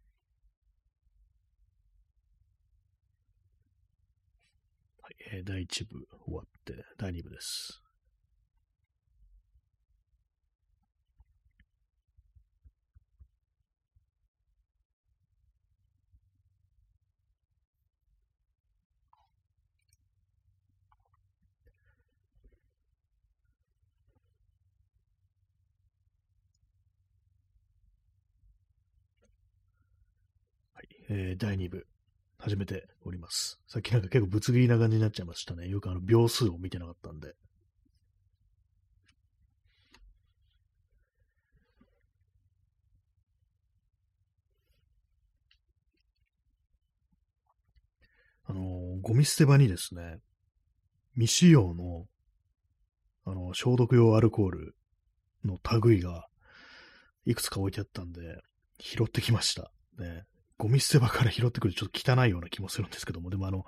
[5.02, 7.83] はい、え、第1部終わって、第2部です。
[30.84, 31.88] い、えー第2部、
[32.38, 33.60] 始めております。
[33.68, 35.68] さっきなんか結構ぶつ切りな感じになっちゃいましたね。
[35.68, 37.36] よくあの秒数を見てなかったんで。
[48.46, 50.20] あのーゴミ捨て場にですね、
[51.16, 52.06] 未使用の、
[53.26, 54.76] あの、消毒用アルコール
[55.44, 56.28] の類が
[57.26, 58.42] いくつか置いてあったんで、
[58.80, 59.72] 拾ってきました。
[59.98, 60.24] ね。
[60.64, 63.66] ゴミ捨て場から拾ってくるとちょっと汚いような気もするんですけども、でもあの、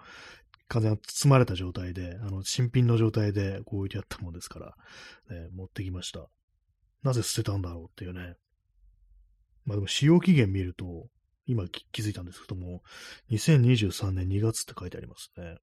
[0.69, 4.67] 完全に包まれた状態で、あの、新品の状態でこう置いてあったもんですから、
[5.29, 6.25] ね、持ってきました。
[7.03, 8.35] なぜ捨てたんだろうっていうね。
[9.65, 11.09] まあでも使用期限見ると、
[11.47, 12.81] 今気気づいたんですけども、
[13.29, 15.57] 2023年2月って書いてありますね。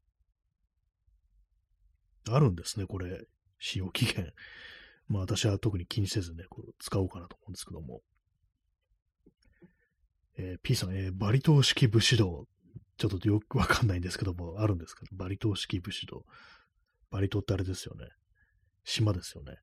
[2.29, 3.25] あるんですね、これ。
[3.59, 4.35] 使用期限。
[5.09, 8.03] まあ私は特に気にせずね、こう使おうかなと思うんですけども。
[10.37, 12.47] えー P さん、えーバリ島式武士道。
[12.99, 16.25] ちょっとよくわかんないんですけども、あるんですけど、バリ島式武士道。
[17.11, 18.07] バリ島ってあれですよね。
[18.85, 19.57] 島ですよね。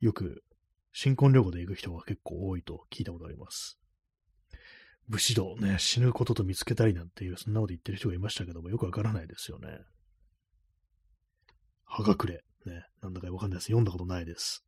[0.00, 0.42] よく、
[0.92, 3.78] 新婚旅行で行く人が結構多いと聞いたことあります。
[5.08, 9.68] 武士道ね、死ぬことと見つけたりなんていう、そんなこと言ってる人がいましたけども、よくわからないですよね。
[11.84, 12.44] はがくれ。
[12.66, 13.66] ね、なんだかわかんないです。
[13.66, 14.64] 読んだことないです。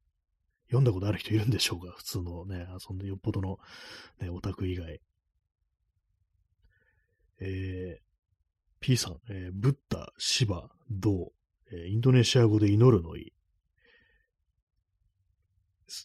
[0.72, 1.92] 読んだことある人いるんでしょうか？
[1.98, 3.58] 普通のね、そんなよっぽどの、
[4.20, 5.00] ね、オタク以外。
[7.40, 8.02] えー、
[8.80, 11.32] P さん、えーブッダ、シバ、ドウ、
[11.70, 13.32] えーインドネシア語で祈るのい。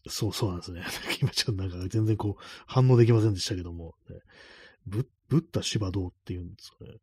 [0.10, 0.84] そう、そうなんですね。
[1.22, 4.18] 今ちょっとなんか全然こう反応できませんでしたけども、ね、
[4.86, 6.98] ブブッダ、シバ、ドウっていうんですかね。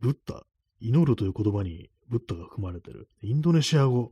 [0.00, 0.44] ブッダ、
[0.80, 3.08] 祈るという言葉にブッダが含まれてる。
[3.20, 4.10] インドネシア語、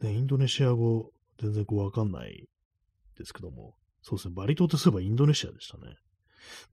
[0.00, 2.48] ね、インドネシア語、全然こうわかんない
[3.18, 5.96] ですけども、そうですね、バリ島ってそういえばインドネシアでしたね。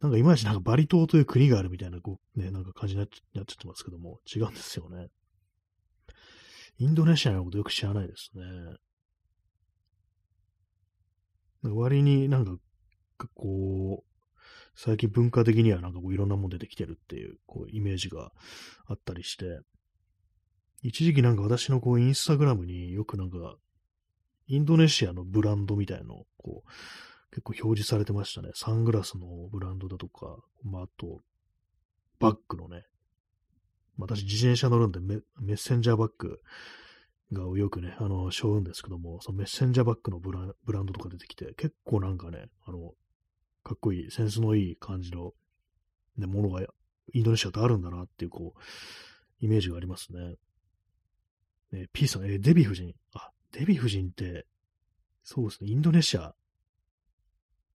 [0.02, 5.08] なんかいまいちなんかバリ島という国があるみたいな、こう、ね、なんか感じになっちゃってますけども、違うんですよね。
[6.80, 8.44] インドネシアのことよく知らないですね。
[11.64, 12.58] 割になんか、
[13.34, 14.08] こう、
[14.76, 18.32] 最近文化的にはなんかこういろんなもん出てきてるっていう、こう、イメージが
[18.86, 19.60] あったりして、
[20.84, 23.58] 一時期なんか私のこう、インスタグラムによくなんか、
[24.48, 26.70] インドネシアのブランドみたいの、こう、
[27.32, 28.50] 結構表示されてましたね。
[28.56, 31.22] サングラスのブランドだとか、まあ、あと、
[32.20, 32.84] バッグのね。
[33.98, 35.22] 私、自転車乗るんでメ、
[35.54, 36.40] ッセンジャーバッグ
[37.34, 42.94] がよくね、あの、背負うんですけども、そのメッセンジャーバッグのブランドとか出てきて、結構なんかね、あの、
[43.64, 45.34] かっこいい、センスのいい感じの、
[46.18, 46.62] ね、ものが
[47.14, 48.60] インドネシアってあるんだなっていう、こう、
[49.40, 50.36] イメージがありますね。
[51.72, 52.94] ね P さん、えーデヴィ夫人。
[53.14, 54.46] あ、デヴィ夫人って、
[55.24, 56.36] そうですね、インドネシア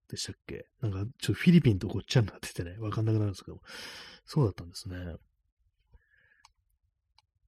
[0.08, 0.66] でしたっけ？
[0.80, 3.58] なんか、ちょっとフィリピンとごっちゃになっててね、わかんなくなるんですけど、
[4.24, 4.96] そうだったんですね。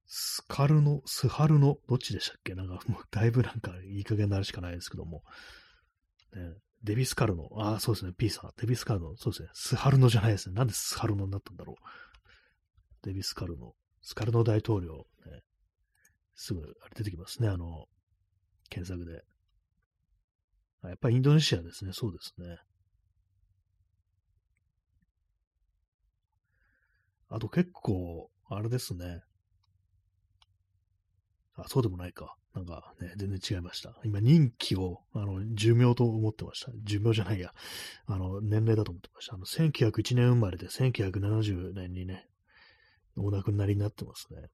[0.07, 2.55] スカルノ、スハルノ、どっちでしたっけ？
[2.55, 5.23] なんかもうだいぶなんかいい加減になるしかないですけども。
[6.35, 6.41] ね、
[6.83, 10.55] デビスカルノ、ああ、そうですね、P さん、デビスカルノ、そうですね、スハルノじゃないですね。
[10.55, 11.75] なんでスハルノになったんだろう。
[13.03, 15.41] デビスカルノ、スカルノ大統領、ね、
[16.35, 17.85] すぐ、あれ出てきますね、あの、
[18.69, 19.23] 検索で。
[20.81, 22.57] あやっぱりインドネシアですね、そうですね。
[27.29, 29.21] あと結構、あれですね。
[31.55, 32.35] あ、そうでもないか。
[32.53, 33.93] なんかね、全然違いました。
[34.05, 36.71] 今、任期を、あの、寿命と思ってました。
[36.83, 37.51] 寿命じゃないや。
[38.05, 39.35] あの、年齢だと思ってました。
[39.35, 42.27] あの、1901年生まれで、1970年にね、
[43.17, 44.49] お亡くなりになってますね。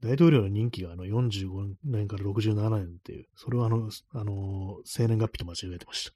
[0.00, 6.12] 大統領の任期があの45年から67年っていう、それはあの、あの、生年月日と間違えてました。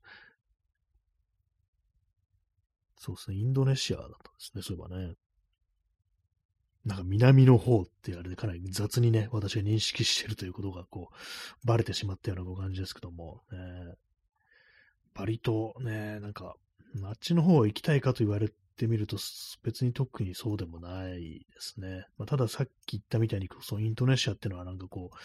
[2.96, 5.14] そうですね、インドネシアだったんですね、そういえばね。
[6.84, 13.58] なんか南の方ってあれでかなり雑にね、私が認識してるということがこう、バレてしまったようなご感じですけども、ね、
[15.14, 16.54] バリ島ね、なんか、
[17.04, 18.52] あっちの方行きたいかと言われ
[18.82, 19.16] てみると、
[19.62, 22.04] 別に特にそうでもないですね。
[22.18, 25.16] まあ、たださっき言ったみたいに、そのインドネシアっていうのはなんかこう、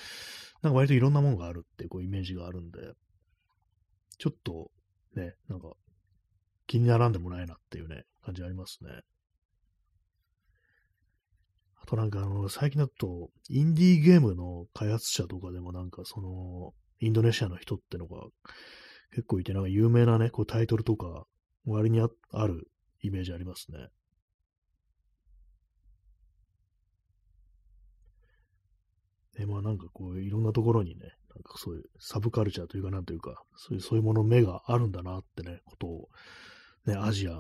[0.62, 2.80] なんか割といろんなものがあるっていうこうイメージがあるんで、
[4.20, 4.70] ちょっと
[5.16, 5.74] ね、なんか
[6.68, 8.92] 気にならんでもないなっていうね、感じありますね。
[11.82, 18.22] あとなんかあの、最近だと、インディーゲームの開発者とかでもなんかその、インドネシアの人ってのが
[19.12, 21.26] 結構いて、なんか有名なね、こうタイトルとか、
[21.66, 22.70] 割にあある
[23.02, 23.90] イメージありますね。
[29.38, 36.10] で、まあなんかこう、いろんなところにね、なんかそういうサブカルチャーというかなんというか、そういう、そういうもの目があるんだなってね、ことを、
[36.86, 37.32] ね、アジア、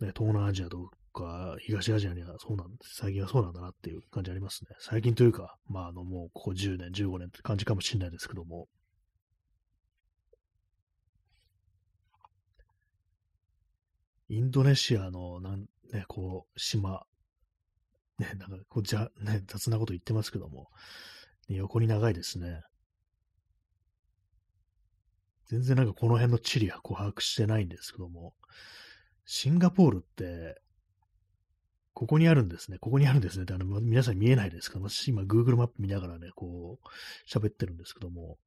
[0.00, 2.96] ね、東南アジアとか、東アジアにはそうなんです。
[2.96, 4.74] 最近はそうなんだなっていう感じありますね。
[4.80, 8.68] 最近というか、まああのもうここ10年、15年って感じかもしれないですけども、
[14.28, 17.04] インドネシアの、なん、ね、こう、島、
[18.18, 20.68] ね、なんか、こう、じゃ、ね、雑なこと言ってますけども、
[21.48, 22.62] ね、横に長いですね。
[25.46, 28.34] 全然なんかこの辺の地理はこう把握してないんですけども、
[29.26, 30.60] シンガポールって、
[31.92, 32.78] ここにあるんですね。
[32.78, 38.38] ここにあるんですねって、あの、皆さん見えないですけど、私今 Google マップ見ながらね、こう、喋ってるんですけども、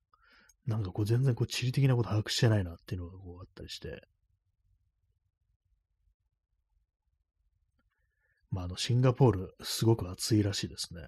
[0.66, 4.02] なんかこう全然こう地理的なこと把握してないなっていうのがこうあったりして、
[8.58, 11.02] まあ、あの、シンガポール、すごく暑いらしいですね。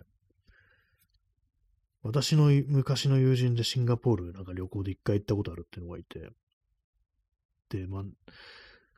[2.04, 6.30] 私の昔の友人でシンガポールなんか旅行で一回行ったことあるっていうのがいて、
[7.70, 8.04] で、まあ、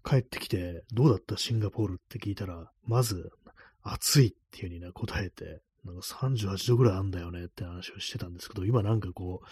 [0.09, 1.37] 帰ってきて、どうだった？
[1.37, 3.31] シンガポールって聞いたら、まず、
[3.83, 9.47] 暑いっていう風にね、答えて、なんか38度ぐらいあんだよねって話をしてたんですけど、今なんかこう、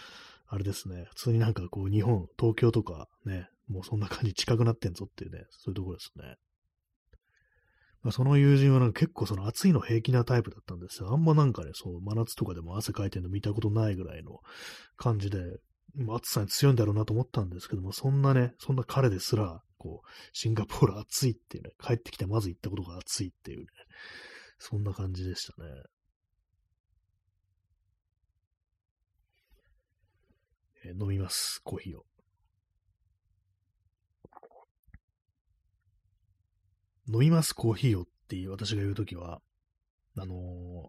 [0.46, 6.36] あれですね、普通になんかこう、日本、東京とかね、もうそんな感じ近くなってんぞっていうね、そういうところですね。
[8.12, 11.12] その友人はなんか結構その暑いの平気なタイプだったんですよ。
[11.12, 14.40] あんまなんかね、そう、真夏とかでも汗かいてるの見たことないぐらいの
[14.96, 15.38] 感じで、
[16.08, 23.66] 暑さに強いんだろうなと思ったんですけども、そんなね、そんな彼ですら、こう、シンガポール暑いっていうね、帰ってきてまず行ったことが暑いっていうね、
[24.58, 25.68] そんな感じでしたね。
[30.98, 32.09] 飲みます、コーヒーを。
[37.12, 39.40] 飲みますコーヒーをっていう私が言うときは、
[40.16, 40.88] あのー、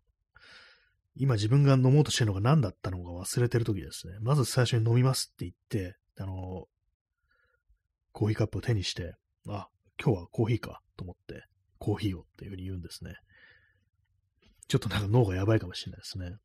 [1.15, 4.13] 今自分が飲もうとしてるのが何だったのか忘れてるときですね。
[4.21, 6.37] まず最初に飲みますって言って、あのー、
[8.11, 9.15] コーヒーカップを手にして、
[9.47, 9.67] あ、
[10.01, 11.43] 今日はコーヒーかと思って、
[11.79, 13.15] コーヒーをっていうふうに言うんですね。
[14.67, 16.37] ちょっとなんか脳がやばいかもしれないですね。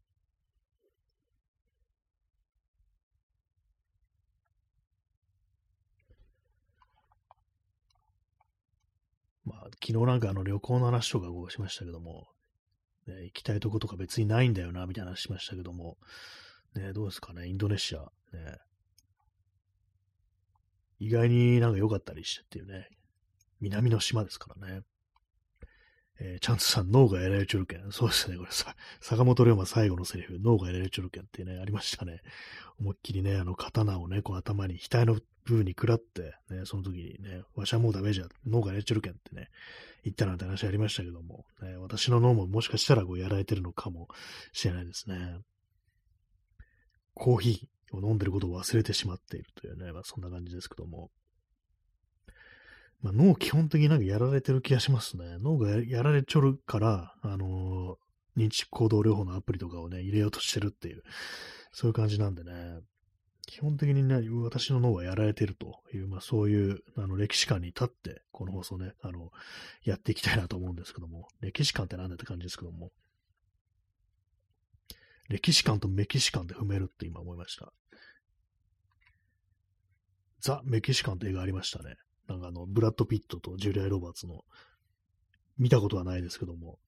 [9.47, 12.27] まあ、昨日なんかあの旅行の話とかをしましたけども、
[13.07, 15.97] ね、行きたいとことか別にないんだよな、みたいな話しましたけども、
[16.75, 18.59] ね、どうですかね、インドネシア、ね、
[20.99, 22.89] 意外になんか良かったりしてっていうね、
[23.61, 24.81] 南の島ですからね。
[26.19, 27.93] えー、チャンスさ、脳がやられちょるけん。
[27.93, 32.21] そうですね、これさ、坂本龍馬最後のセリフ、脳がやられちょるけんってね、ありましたね。
[32.79, 35.15] 思いっきりね、あの、刀をね、こう頭に、額の
[35.45, 39.49] 部分に食らって、ね、その時にね、わしはもうダメじゃ、脳がやられちょるけんってね、
[40.05, 44.09] 言ったなんて話ありましたけども、ね、私の脳ももしかしたらこうやられてるのかも
[44.53, 45.41] しれないですね。
[47.15, 51.11] コーヒーを飲んでることを忘れてしまっているというね、まあ、そんな感じですけども。
[53.03, 55.39] まあ、脳基本的になんかやられてる気がしますね。
[55.41, 61.03] 脳がやられちょるから、あのー、認知行動療法のアプリとかをね、入れようとしてるっていう、
[61.73, 62.81] そういう感じなんでね、
[63.47, 69.31] 基本的にね、私の脳はやられてるという、まあそういうあの歴史観に立って、この放送ね、あの、
[69.85, 72.91] やっていきたいなと思うんですけども、歴史観って何だって感じですけども、
[75.29, 77.73] 歴史観とメキシカンで踏めるって今思いました。
[80.41, 81.97] ザ・メキシカンって映画ありましたね。
[82.29, 84.45] なんかあの、ブラッド・ピットとジュリア・ロバーツの、
[85.59, 86.79] 見たことはないですけども、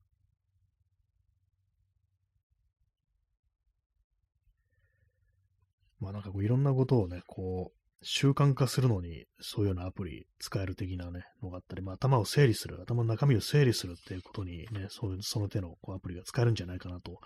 [6.01, 17.19] まあなんかこういろんなことをね、こう、習慣化するのに、そういうようなアプリ使える的なね、のがあったり、まあ頭を整理する、頭の中身を整理するっていうことにね、そういう、その手のこうアプリが使えるんじゃないかなと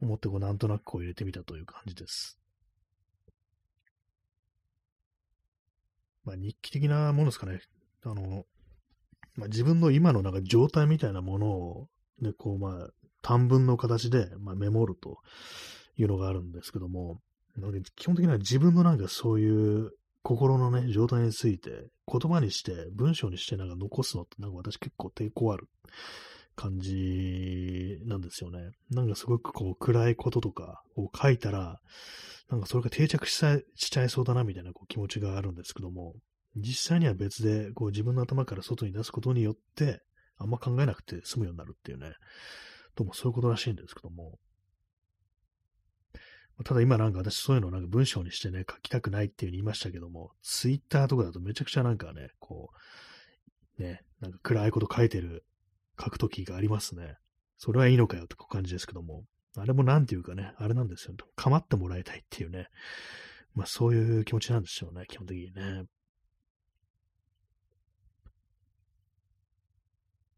[0.00, 2.39] 思って、こうなんとなくこう入れてみたという感じです。
[6.30, 7.60] まあ、日記的なものですかね。
[8.04, 8.44] あの、
[9.34, 11.88] まあ、自分の今のなんか状態みたいなものを、
[12.20, 12.88] ね、こう、まあ、
[13.20, 15.18] 短文の形で、まあ、メモると
[15.96, 17.20] いうのがあるんですけども、
[17.96, 19.90] 基本的には自分のなんかそういう
[20.22, 25.68] 心のね、状態について言葉にして、文章にしてなんか残すのってなんか私結構抵抗ある
[26.56, 28.70] 感じなんですよね。
[28.90, 31.80] なんかすごくこう暗いこととかを書いたら、
[32.50, 36.14] なんかそれが定着しちゃいそうだなみたいなこう気持ちがあるんですけども、
[36.56, 40.02] 実際には別でこう自分の頭から外に出すことによって、
[40.36, 42.12] あんま考えなくて済むようになるっていうね、
[42.96, 44.38] どうもそういうことらしいんですけども、
[46.64, 52.70] ただ今なんか私そういうのをなんか文章にしてね、書きたくないっていうふうに言いましたけども、ツイッターとかだとめちゃくちゃなんかね、こ
[53.78, 55.44] う、ね、なんか暗いこと書いてる、
[56.02, 57.16] 書くときがありますね。
[57.58, 59.24] それはいいのかよって感じですけども、
[59.56, 61.14] あれもなんていうかね、あれなんですよ。
[61.36, 62.68] 構ってもらいたいっていうね、
[63.54, 65.84] まあそういう気持ちなんでしょうね、基本的にね。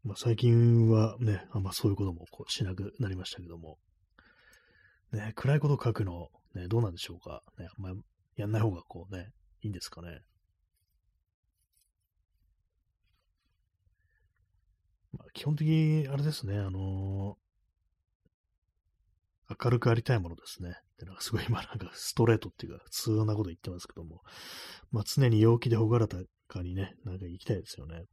[0.03, 3.77] まあ最近はね、あんまそういうこともこうしなくなりましたけども。
[5.13, 7.43] ね、暗いこと書くの、ね、どうなんでしょうか。
[7.59, 7.93] ね、あんま
[8.35, 9.29] やんない方がこうね、
[9.61, 10.21] いいんですかね。
[15.13, 20.75] まあ、基本的に、あれですね、あのー、明るくありたいものですね。
[20.99, 24.21] で、なんかすごい今なんかストレートっていうか、普通なこと言ってますけども、
[24.91, 26.17] まあ常に陽気でほがらか
[26.61, 28.03] にね、なんか行きたいですよね。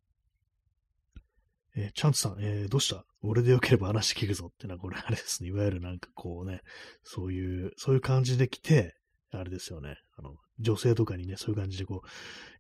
[1.76, 3.04] えー、チャンツさん、えー、どうした？
[3.22, 5.50] 俺でよければ話聞くぞってのは、これあれですね。
[5.50, 6.62] いわゆるなんかこうね、
[7.04, 8.94] そういう、そういう感じで来て、
[9.30, 9.96] あれですよね。
[10.16, 12.08] あの、女性とかにね、そういう感じでこう、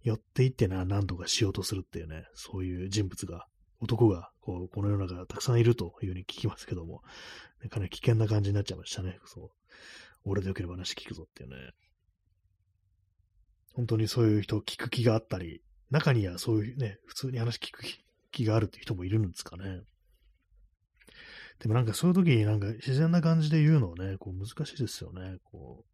[0.04, 3.46] 寄っていってな、何とかしようとするっていうね、そういう人物が、
[3.80, 7.02] 男が、こう、この世の中たくさんいるというふうに聞きますけども、
[7.70, 9.18] かなり危険な感じになっちゃいましたね。
[9.24, 9.50] そう。
[10.24, 11.56] 俺でよければ話聞くぞっていうね。
[13.74, 17.82] 本当にそういう人聞く気があったり、中にはそういうね、普通に話聞く
[18.30, 19.82] 気があるっていう人もいるんですかね。
[21.60, 25.36] でもなんかそういう時になんか自然な感じで言うのはね、こう難しいですよね。
[25.44, 25.84] こ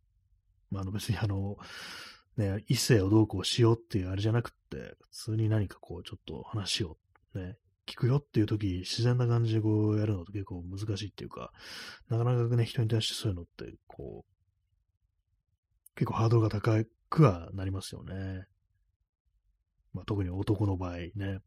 [0.71, 1.57] う、まあ、あの別にあの、
[2.37, 6.97] ね、異性をどうこうしようっていうあれじゃなくって、普通に何かこうちょっと話を
[7.35, 7.57] ね、
[7.87, 11.53] 聞くよっていう時、自然な感じでこうやるのって結構難しいっていうか、
[12.09, 18.47] なかなかね、人に対してそういうのって、こう、結構ハードルが高くはなりますよね。
[19.93, 21.41] まあ、特に男の場合ね。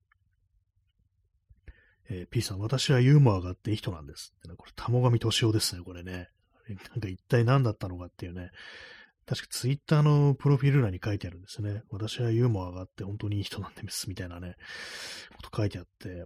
[2.09, 4.33] えー、P さん、私はユーモアがあっていい人なんです。
[4.37, 6.29] ってこれ、玉神敏夫ですね、これね。
[6.91, 8.51] なんか一体何だったのかっていうね。
[9.29, 11.83] 確かツイッターのプロフィール欄に書いてあるんですね。
[11.91, 14.55] 私はユーモアがあって本当にいい人なんです、みたいなね、
[15.35, 16.25] こと書いてあって、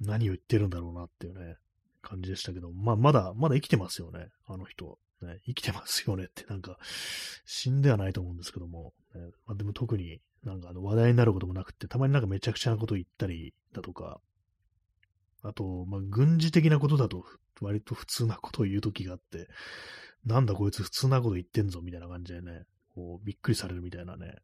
[0.00, 1.58] 何を言ってるんだろうなっていうね、
[2.02, 4.98] 感じでしたけど、まあ、まだ、まだ生きてますよね、あの人。
[5.22, 6.76] ね、生きてますよねって、なんか、
[7.44, 14.20] 死んではないと思うんですけども、ねまあ、でも特になんかあの話題になることもなくって、たまになんかめちゃくちゃなこと言ったりだとか、
[15.42, 17.24] あと、まあ、軍事的なことだと、
[17.60, 19.48] 割と普通なことを言うときがあって、
[20.26, 22.64] なんだこいつ普通なこと言ってんぞ、みたいな感じでね、
[22.94, 24.34] こう、びっくりされるみたいなね、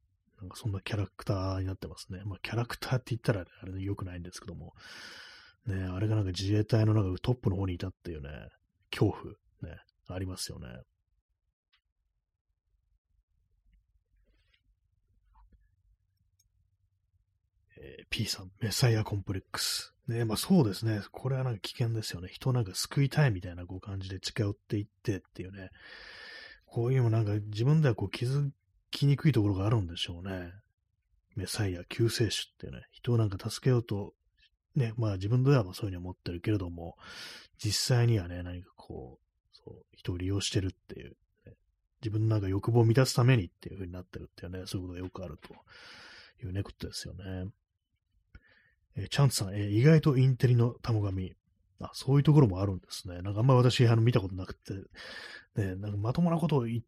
[0.41, 2.23] なんかそんなキャラクターになってますね。
[2.25, 4.75] まあ、キャラクターって言ったら、あれ良くないんですけども、
[5.67, 8.29] ね、あれがなんか自衛隊のなんかトップの方にいたっていうね、
[8.91, 10.69] 恐怖、ね、ありますよね。
[17.79, 19.92] えー、P さん、メサイアコンプレックス。
[20.09, 21.01] ね、まあそうですね。
[21.13, 22.29] これはなんか危険ですよね。
[22.31, 25.71] 人なんか救いたいみたいなこう感じで近寄っていってっていうね。
[26.67, 28.51] こういうのもなんか自分ではこう気づ
[28.91, 30.53] きにくいところがあるんでしょうね。
[31.37, 34.15] メサイア、救世主っていうね、人をなんか助けようと、
[34.75, 36.97] ね、まあ自分ではそういうふうに思ってるけれども、
[37.59, 41.11] 実際にはね、何かこう、そう、人を利用してるっていう、
[41.47, 41.55] ね、
[42.03, 45.55] 自分のなんか欲望を満たすためにっていうふうになってるっていうね、そういうことがよくあると
[46.45, 47.51] いうね、ことですよね。
[48.97, 51.35] えー、チャンツさん、えー、意外とインテリの玉神。
[51.81, 53.23] あ、そういうところもあるんですね。
[53.23, 54.75] なんかあんまり私、あの、見たことなくて、
[55.57, 56.83] ね、なんかまともなことを言っ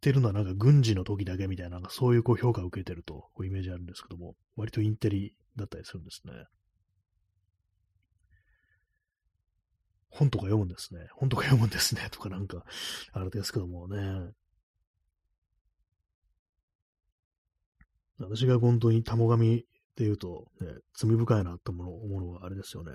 [0.00, 6.32] てるのはなんか軍事の時だけみたいな、なんかそういうこう評価を受けてると、こうイメージあるんですけども、割とインテリだったりするんですね。
[10.10, 11.06] 本とか読むんですね。
[11.12, 12.08] 本とか読むんですね。
[12.10, 12.64] とかなんか、
[13.12, 14.32] あれですけどもね。
[18.18, 19.64] 私が本当に玉神
[19.98, 22.92] っていうと、ね、罪深いなって思うのはあれですよね。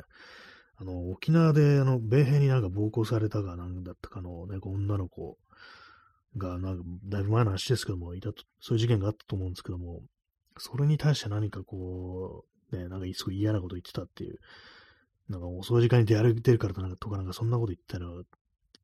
[0.78, 5.38] あの、沖縄で、あの、米兵になんか暴行されたかなんだったかの、ね、女の子
[6.38, 10.02] が、なんか、だいぶ前の話ですけども、いたと、そういう事件があったと思うんですけども、
[10.58, 14.40] それに対して何かこう、ね、なんかすごい嫌なこと言ってたっていう、
[15.28, 18.24] なんか遅い時間に出歩いてるからとかなんかそんなこと言ったの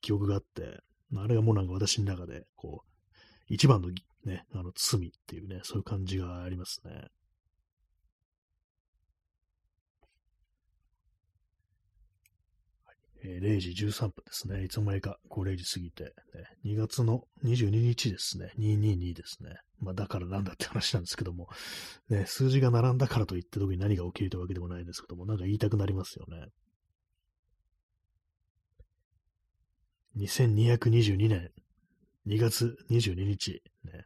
[0.01, 0.81] 記憶があって、
[1.15, 3.13] あれがもうなんか私の中で、こう、
[3.47, 3.89] 一番の
[4.25, 7.07] ね、あの罪っていうね、そういう感じがありますね。
[13.23, 14.63] えー、0時13分ですね。
[14.63, 16.11] いつも間にか5 0時過ぎて、ね、
[16.65, 18.53] 2月の22日ですね。
[18.57, 19.55] 222ですね。
[19.79, 21.47] まあだからなんだって話なんですけども、
[22.09, 26.47] ね、数字が並んだからといって特に何が起きるというわけでもないんですけども、なんか言いたくなりますよね。
[30.17, 31.51] 2222年
[32.27, 34.05] 2月22日、ね。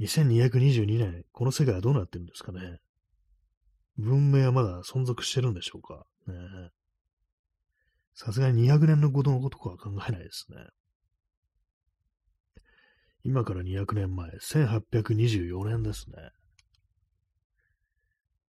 [0.00, 2.78] 2222年、この世界はどうなってるんですかね。
[3.96, 6.06] 文明はまだ存続してるんでしょうか。
[6.26, 6.34] ね
[8.14, 10.56] さすがに200年のことのことは考えないですね。
[13.24, 16.16] 今から200年前、1824年ですね。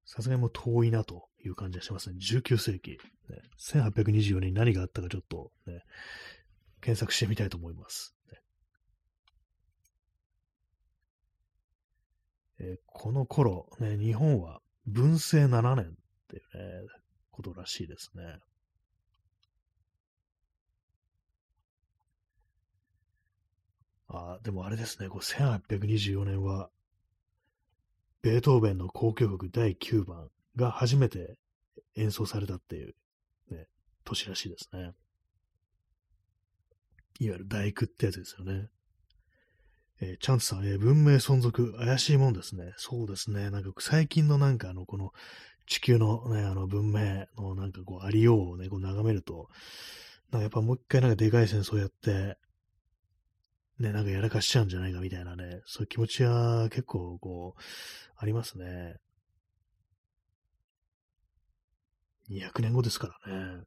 [0.05, 2.17] さすがにもう遠いなという感じがしますね。
[2.19, 2.97] 19世紀。
[3.29, 5.81] ね、1824年に何があったかちょっとね、
[6.81, 8.15] 検索してみたいと思います。
[8.31, 8.39] ね
[12.59, 15.87] えー、この頃、ね、日本は文政7年っ
[16.27, 16.41] ていう
[16.83, 16.87] ね、
[17.31, 18.39] ことらしいですね。
[24.13, 26.69] あでもあれですね、これ1824年は、
[28.21, 31.37] ベートーベンの交響曲第9番が初めて
[31.95, 32.95] 演奏されたっていう、
[33.51, 33.67] ね、
[34.05, 34.93] 年らしいですね。
[37.19, 38.69] いわゆる大工ってやつですよね。
[40.01, 42.73] えー、チャンツさん、えー、文明存続、怪しいもんですね。
[42.77, 43.49] そうですね。
[43.49, 45.11] なんか最近のなんかあの、この
[45.67, 49.49] 地球のね、あの文明のなんかこうありようをね、こう眺めると、
[50.31, 52.37] なんかやっぱもう一回なんかでかい戦争やって、
[53.79, 57.61] ね、なんかやらかしちゃうんじゃないかみたいなね、そういう気持ちは結構こう、
[58.15, 58.95] ありますね。
[62.29, 63.63] 200年後ですからね。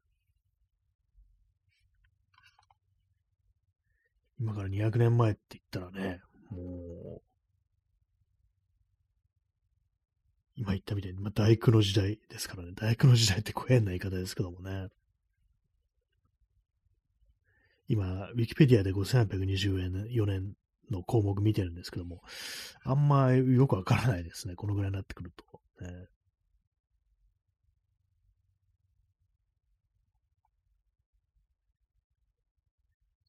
[4.39, 6.59] 今から200年前って言ったらね、も
[7.17, 7.21] う、
[10.55, 12.71] 今言ったみたいに、まあ、大工の時代ですからね。
[12.75, 14.87] 大工の時代ってこう変な言い方ですけどもね。
[17.87, 20.53] 今、ウィキペディアで5824年
[20.91, 22.21] の項目見てるんですけども、
[22.83, 24.55] あんまよくわからないですね。
[24.55, 25.45] このぐらいになってくると。
[25.85, 26.07] ね、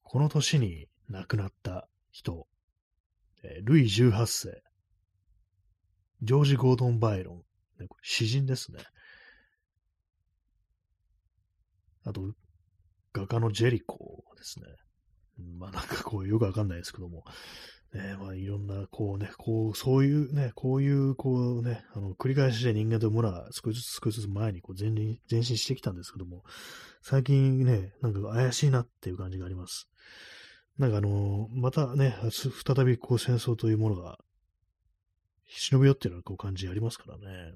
[0.03, 2.47] この年に亡くなった人、
[3.43, 4.63] えー、ルイ18世、
[6.21, 7.43] ジョージ・ゴードン・バイロン、
[8.01, 8.79] 詩人ですね。
[12.03, 12.33] あと、
[13.13, 14.65] 画家のジェリコですね。
[15.57, 17.23] まあなんかこうよくわかんないですけども、
[17.93, 26.43] ね、まあいろんなこうね、こう、そういうね、こういうこうね、あの、繰り返しで人間と村は少しずつ少しずつ前にこう前進前進してきたんですけども、
[27.01, 29.89] 最近ね、なんか怪しいなっていう感じがあります。
[30.77, 34.19] なんかあの、またね、再びこう戦争というものが
[35.47, 37.55] 忍び寄ってるようなこう感じありますからね。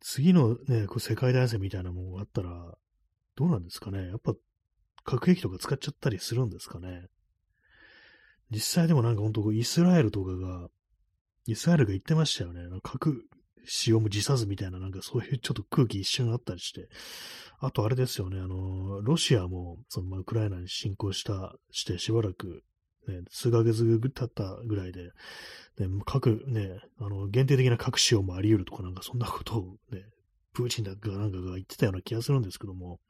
[0.00, 2.76] 次のね、こう世界大戦みたいなものがあったら、
[3.34, 4.08] どうなんですかね。
[4.08, 4.34] やっぱ
[5.08, 7.06] 核兵器とか使っちゃったりするんですかね。
[8.50, 10.68] 実際でもなんか本当イスラエルとかが、
[11.46, 12.60] イスラエルが言ってましたよね。
[12.82, 13.24] 核
[13.64, 16.90] 使用も辞さずみたいな、なんかそういう ちょっと空気一瞬あったりして。
[17.58, 22.62] あとあれですよね、あの、ロシアも、その、まあ、ウクライナに侵攻した、してしばらく、
[23.06, 25.04] ね、数ヶ月経ったぐらいで、
[25.78, 30.04] ね、核、ね、あの、限定的な核使用もあり得るとか、なんかそんなことをね、
[30.52, 33.00] プーチンだかなんかが言ってたような気がするんですけども、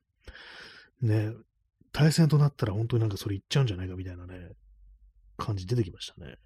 [1.00, 1.32] ね、
[1.92, 4.50] 対戦となったら本当になんかそれ言っちゃうんじゃないかみたいなね、
[5.36, 6.36] 感じ出てきましたね。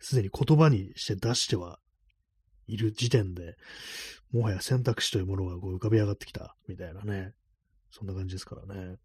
[0.00, 1.78] すでに言葉にして出しては
[2.66, 3.56] いる時点で、
[4.32, 7.32] もはや選択肢というものがこう浮かび上がってきたみたいなね、
[7.90, 8.96] そんな感じですからね。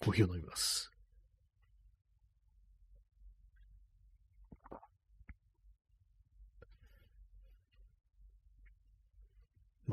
[0.00, 0.93] コーヒーを飲みます。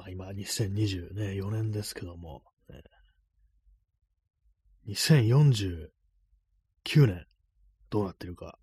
[0.02, 2.82] まあ今2024年ですけども、ね、
[4.88, 5.90] 2049
[7.06, 7.26] 年
[7.92, 8.58] どうなってるか、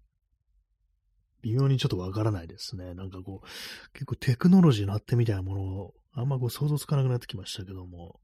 [1.43, 2.95] 微妙にちょっとわからないですね。
[2.95, 8.19] なんかこう、結構テクノロジーの発展みたいなものをあんまこう想像つかなくなってきましたけども、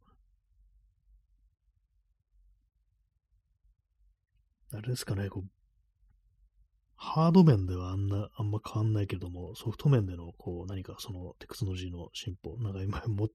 [4.72, 5.48] あれですかね、こう、
[7.04, 13.28] ハード面ではあんな、あんま変わんないけれども、ソフト面での、こう、何かそのテクノロジーの進歩、なんか今も、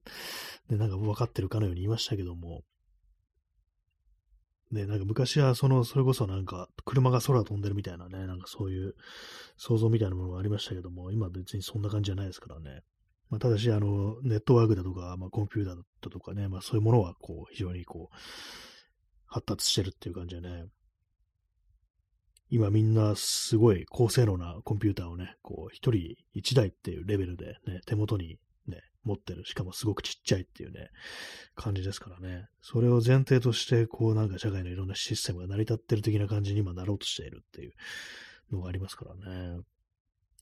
[0.68, 2.64] ね、なんか分かってるかのように言いましたけども、
[4.72, 8.94] ね、なんか昔はその、それこそなんか、車が空飛んでるみたいなね、なんかそういう
[9.56, 12.82] 想像みたいなものがありましたけども、今別にそんな感じじゃないですからね。
[13.30, 18.16] まあ、ただし、あの、ネットワークだとか、まあ、コンピューターだとかね、まあ、そういうものは、こう、非常にこう、
[19.26, 20.66] 発達してるっていう感じでね、
[22.50, 29.44] 今みんなすごい高性能なコンピューターをね、こう、一人一台っていうレベルでね、手元にね、持ってる。
[29.44, 30.90] しかもすごくちっちゃいっていうね、
[31.54, 32.48] 感じですからね。
[32.60, 37.72] それを前提として、こうなんか社会のいろんなシステムが成り立ってる的な感じに今なろうとしているっていう
[38.50, 39.60] のがありますからね。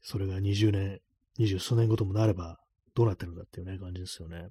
[0.00, 1.00] それが20年、
[1.38, 2.58] 20数年後ともなれば、
[2.94, 4.48] どうなってるんだっていうね、感じですよね。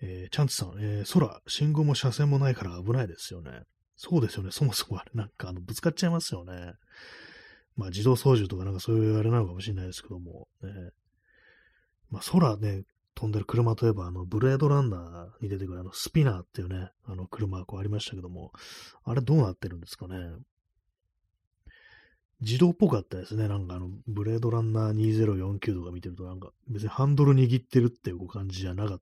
[0.00, 3.62] えー、チャンツさん、えー、空、信号も車線もないから危ないですよね。
[3.96, 4.50] そうですよね。
[4.50, 6.74] そもそもあれ、なんかあの、ぶつかっちゃいますよね。
[7.76, 10.70] まあ自動操縦とかなんかそういうあれなのかもしれないですけども、ね。
[12.10, 12.82] まあ空ね、
[13.14, 18.52] 飛んでる車といえば、あの、ブレードランナーに出てくるあの、スピナーっていうね、あの、車こうありましたけども、
[19.04, 20.16] あれどうなってるんですかね。
[22.40, 23.48] 自動っぽかったですね。
[23.48, 29.00] なんかあの、ブレードランナー2049とか見てると、なんか別にハンドル握ってるっていう感じじゃなかっ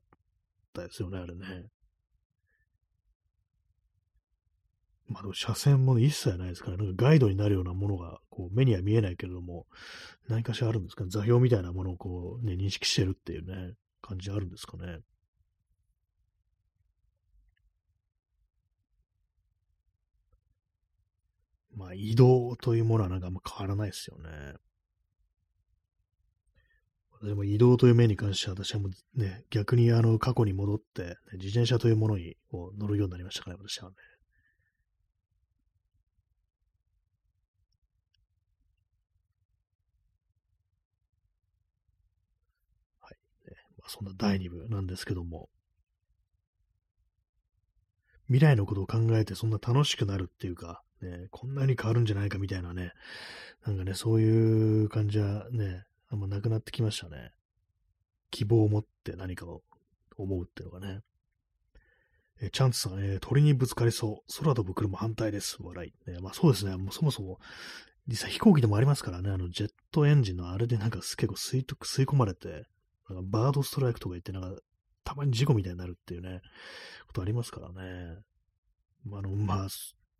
[0.75, 1.67] たですよね、あれね。
[5.09, 9.67] まあでも車線も一切ないですから、なんかガイドになるようなものがこう目には見えないけれども、
[10.29, 11.05] 何かしらあるんですか？
[11.07, 15.01] 座標みたいなものをこうね、認識してるっていうね、感じあるんですかね？
[21.75, 24.31] まあ移動というものはなんかあんま変わらないですよね。
[27.23, 33.97] でも移動という面に関しては私はもうね、逆にあの過去に戻って、ね、自転車というものに乗るようになりましたから、私はね。
[43.93, 45.51] そんな第2部なんですけども、
[48.29, 52.93] 未来のことを考えてそんな楽しくなるっていうか、ね、こんなに変わるんじゃないかみたいなね、
[53.67, 57.33] なんかね、そういう感じはね、あんまなくなってきましたね。
[58.31, 59.63] 希望を持って何かを
[60.17, 61.01] 思うっていうのがね。
[62.41, 64.33] えチャンツさん、えー、鳥にぶつかりそう。
[64.39, 65.59] 空飛ぶ車反対です。
[65.61, 66.11] 笑い。
[66.11, 66.77] ね、まあそうですね。
[66.77, 67.39] もうそもそも、
[68.09, 72.65] 実際飛行機でもありますからね、あのジェットエンジンのあれでなんか結構吸い吸い込まれて、
[73.09, 74.61] なんかバードストライクとか言って、なんか、
[75.05, 76.41] たまに事故みたいになるっていうね、
[77.07, 78.19] ことありますからね。
[79.13, 79.69] あの、まあ、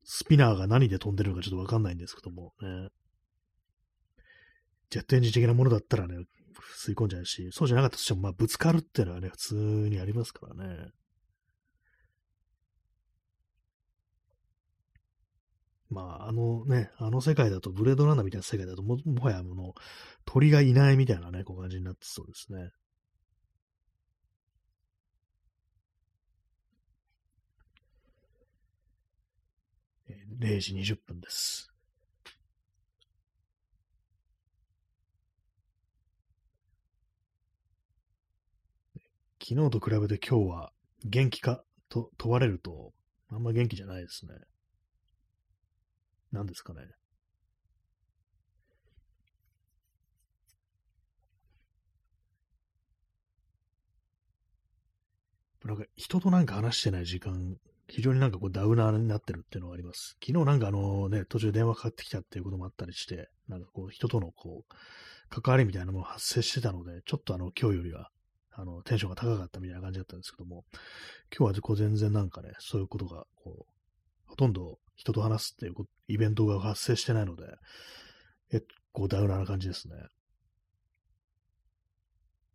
[0.05, 2.89] スピナーが何で飛んでるのかちょっとわかんないんですけどもね。
[4.91, 6.17] ジェットエンジン的なものだったらね、
[6.85, 10.91] 吸い込んじゃうし、そうじゃなかったとしても、まあ、ぶつかるっていうのはね、普通にありますからね。
[15.93, 19.75] まあ、あのね、あの世界だと、ブレードランナーみたいな世界だとも、もはやもの、
[20.25, 22.71] 鳥がいないみたいなね、こう感じになってそうですね。
[30.39, 31.69] 0時20分です。
[39.41, 40.73] 昨日と比べて今日は
[41.05, 41.63] 元気か？
[41.89, 42.93] と問われると、
[43.29, 44.33] あんま元気じゃないですね。
[46.33, 46.81] 何ですかね。
[55.65, 57.57] なんか人となんか話してない時間、
[57.89, 60.17] 非常になんかこうダウナーになってるっていうのがあります。
[60.25, 64.75] 昨日なんかあのね、途中電話かかってきたっていうこともあったりして、なんかこう人とのこう、
[65.29, 68.11] 関わりみたいなものが発生してたので、ちょっとあの今日よりは、
[68.55, 70.65] あの、テンションが高かったみたいな感じだったんですけども、
[71.37, 73.73] 今日はこう全然なんかね、そういうことがこう、
[74.27, 75.75] ほとんど人と話すっていう
[76.07, 77.45] イベントが発生してないので、
[78.51, 79.97] 結構ダウナーな感じですね。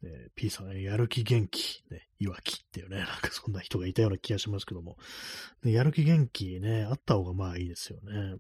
[0.04, 4.98] えー、P さん、やる気元気、ね、いわきっていうね、なんかそんな人がいたような気がしますけども、
[5.62, 8.36] ね、やる気元気ね、あった方がまあいいですよね。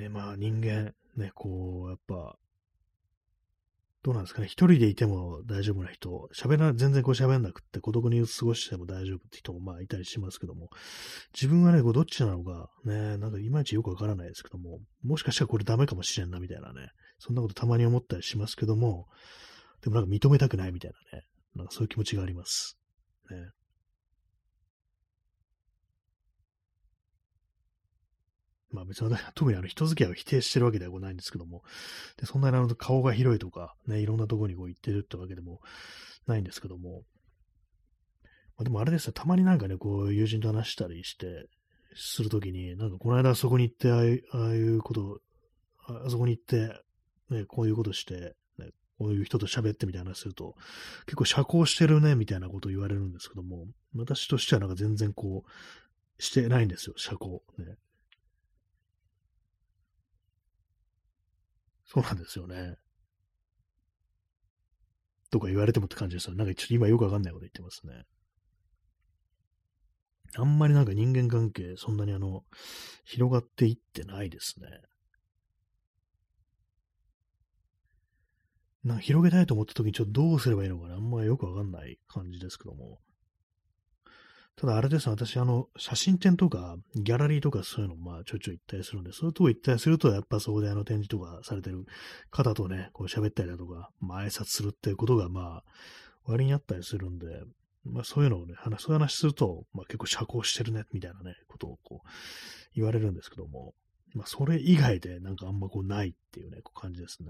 [0.00, 2.38] ね、まあ人間、ね、こう、やっぱ、
[4.06, 4.46] どうなんですかね。
[4.46, 10.68] 一人でいても大丈夫な人、喋ら、全然こう喋んなくって孤独に過ごしても大丈夫って人もまあいたりしますけども、
[11.34, 19.08] 自分はね、こうどっちなのか、ね、なんかいまいちよくわからないですけども、もしかしたらこれダメかもしれんなみたいなね、そんなことたまに思ったりしますけども、
[19.82, 21.24] でもなんか認めたくないみたいなね、
[21.56, 22.78] なんかそういう気持ちがあります。
[23.28, 23.38] ね。
[28.76, 31.62] まあ別に特にあの人付き合いを否定してるわけではないんですけども、
[32.18, 35.60] でそんなにあの顔が広いとか、ね、いろんなところにこう行ってるってわけでも
[36.26, 37.02] ないんですけども、
[38.56, 41.48] まあ、でもあれですね、たまになんかね、こう友人と話したりして、
[41.98, 45.20] するときに、なんかこの間あそこに行ってああいうこと
[45.86, 46.68] あそこに行って、
[47.30, 50.54] ね、こういうことして、ね、こういう人と喋ってみたいな話すると、
[51.06, 57.40] 結構社交してるね、みたいなことを言われるんですけども、私としてはなんか全然こう、してないんですよ、社交。
[57.58, 57.76] ね、
[61.86, 62.76] そうなんですよね。
[65.30, 66.34] とか言われてもって感じですよ。
[66.34, 68.04] なんかちょっと今よくわかんないこと言ってますね。
[70.36, 72.42] あんまりなんか人間関係、そんなにあの、
[73.04, 74.66] 広がっていってないですね。
[78.84, 82.98] なんか広げたいと思った時にちょっとどうすればいいのかなあんまりよくわかんない感じですけども。
[84.58, 91.84] ただあれです私、あの、写真展とか、ギャラリーとかそういうの、まあ、ちょいちょい行ったりするんで、そういうとこ行ったりすると、やっぱそこであの展示とかされてる
[92.30, 95.64] 方とね、こう喋ったりだとか、まあ、挨拶するっていうことが、まあ、
[96.24, 97.26] 割にあったりするんで、
[97.84, 102.08] まあそういうのをね、話、そういう話すると、まあ結構社交してるね、みたいなね、ことをこう、
[102.74, 103.74] 言われるんですけども、
[104.14, 107.28] まあそれ以外でなんかあんまこうないっていうね、こう感じですね。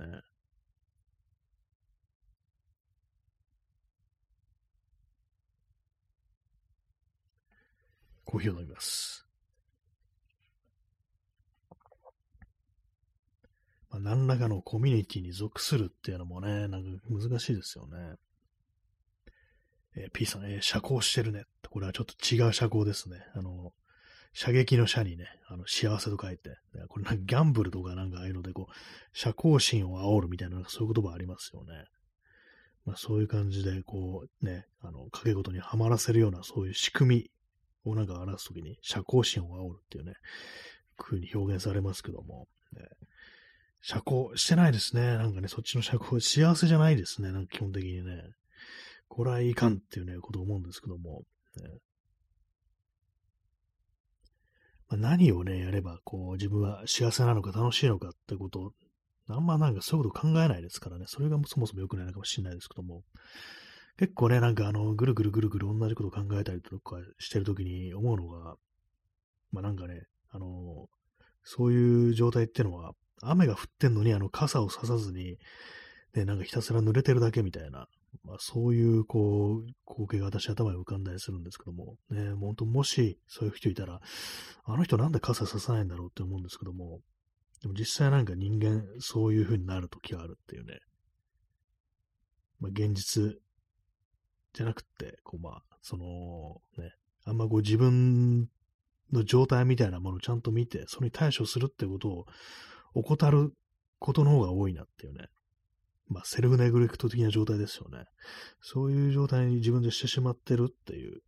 [8.26, 9.26] コーヒーを飲みます。
[13.90, 18.16] まあ、何らかのコミュニティに属するっていうのもね、なんか難しいですよね。
[19.96, 21.44] えー、P さん、えー、社交してるね。
[21.70, 23.18] これはちょっと違う社交ですね。
[23.34, 23.72] あの、
[24.34, 26.58] 射撃の射にね、あの、幸せと書いて、
[26.88, 31.84] これなんかギャンブルとかなんかああいうので、こう、社交心を煽るみたいな、そういう言葉ありますよね。
[32.84, 37.30] まあそういう感じで、こう、ね、あの、掛け事にはまらせるような、そういう仕組み
[37.90, 40.14] をなんか表すときに、社交心を煽るっていうね、
[40.96, 42.82] 風に表現されますけども、ね、
[43.82, 45.16] 社交してないですね。
[45.16, 47.32] なんかね、そっちの社交、幸せじゃないですね。
[47.32, 48.22] なんか基本的にね。
[49.08, 51.22] これはいかんっていうね、ことを思うんですけども。
[51.56, 51.68] ね
[54.88, 58.72] まあ、何をね、やれば、こう、自分は幸せなのか楽しいのかってこと、
[59.28, 61.04] あんまなんかそういうこと考えないですからね。
[61.08, 63.02] それがそもそも良くないのかもしれないですけども。
[63.98, 68.56] 結構ね、なんかあの、ぐるぐるぐるぐる同じことを考えたりとかしてるときに思うのが、
[69.52, 70.88] まあなんかね、あの、
[71.44, 72.92] そういう状態っていうのは、
[73.22, 75.38] 雨が降ってんのにあの傘をささずに、
[76.14, 77.88] ね、なんかひたすら濡れてるだけみたいな、
[78.24, 84.00] まあ、そういうこう光景が私頭に浮かんだりするんですけども、ね、本当もしそういう人いたら、
[84.64, 87.00] あの人なんで傘ささないんだろうって思うんですけども、
[87.62, 90.80] でも実際なんか人間そういう風になる時があるっていうね、
[92.60, 93.38] まあ、現実
[94.56, 96.92] じゃなくて、こうまあ、そのね、
[97.24, 98.48] あんまこう自分
[99.12, 102.24] の状態みたいなものをちゃんと見て、それに対処するってことを
[102.94, 103.52] 怠る
[103.98, 105.26] ことの方が多いなっていうね。
[106.08, 108.04] まあ、セルフネグレクト的な状態ですよね。
[108.62, 111.20] そういう状態に自分でしてしまってるっていう。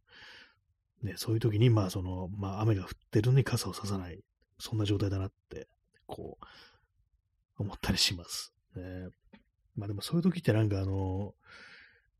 [1.02, 4.20] ね、そういう時に、まあ、その、まあ、雨が降ってるのに傘をささない。
[4.58, 5.68] そんな状態だなって、
[6.06, 8.54] こう、思ったりします。
[8.74, 9.10] ね。
[9.76, 11.34] まあでもそういう時ってなんかあの、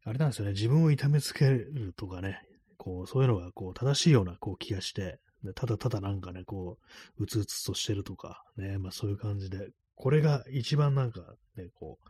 [0.04, 2.40] あれなんですよね、自分を痛めつけるとかね、
[2.76, 5.20] こう、そういうのがこう正しいようなこう気がして、
[5.54, 6.78] ただただなんかね、こ
[7.18, 11.20] う、うつうつとしてるとか、ね、まあそういう感じで、これが一番なんか
[11.56, 12.08] ね、こう、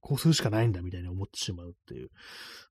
[0.00, 2.10] こうするしかないんだみたいに思ってしまうっていう。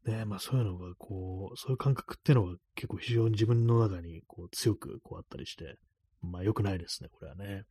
[0.05, 5.77] ね、まあそういうのが、こう、そういう感覚っていうのが結構非常に自分の中にこう強くこうあったりして、
[6.21, 7.63] まあ良くないですね、これはね。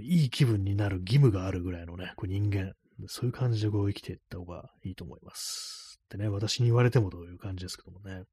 [0.00, 2.72] いい気分になる義務があるぐらいのね、こう人間、
[3.06, 6.00] そういう感じでこう生きていった方がいいと思います。
[6.06, 8.24] ってね、私に言われてもという感じですけどもね。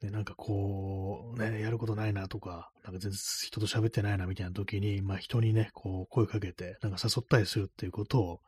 [0.00, 8.40] で、なんかこう、ね、やることないなとか、なんか全然人と喋ってないなみたいな時に、まあ人にね、こう声かけて、なんか誘ったりするっていうことを、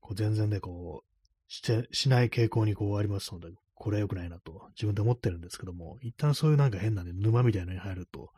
[0.00, 8.30] こう全然ね、こう、して、しない傾向にこうありますので、これは良くないなと自分で思ってるんですけども、一旦そういうなんか変なね、沼みたいなのに入ると、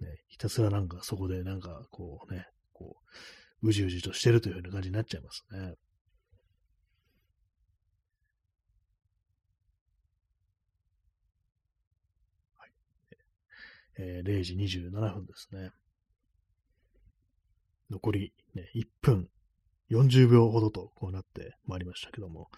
[0.00, 2.96] ね、ひたすらなんかそこでなんかこうね、こ
[3.62, 5.74] う、うじうじとしてるというような感じになっちゃいますね。
[12.56, 12.70] はい
[13.98, 15.70] えー、0時27分ですね。
[17.90, 19.28] 残り、ね、1分
[19.90, 22.48] 40秒ほどとこうなってまいりましたけども、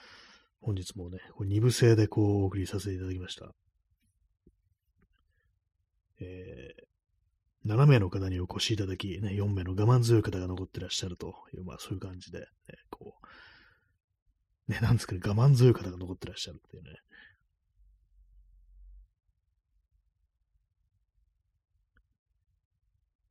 [0.60, 3.54] 本日もね、こ2部制でこうお送りさせていただきました。
[6.20, 6.89] えー、
[7.70, 12.46] 7名の方にお越しいただき、ね、4名の我慢強い方が残ってらっしゃるという、まあそういう感じで、ね、
[12.90, 13.14] こ
[14.68, 16.90] う、ね、なんですかね、我慢強い方が残ってらっしゃるっていうね、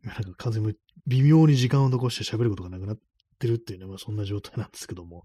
[0.03, 0.73] なんか完全に
[1.07, 2.97] 微妙に時間を残して喋ることがなくなっ
[3.39, 5.23] てるっていうね、まあそんな状態なんですけども、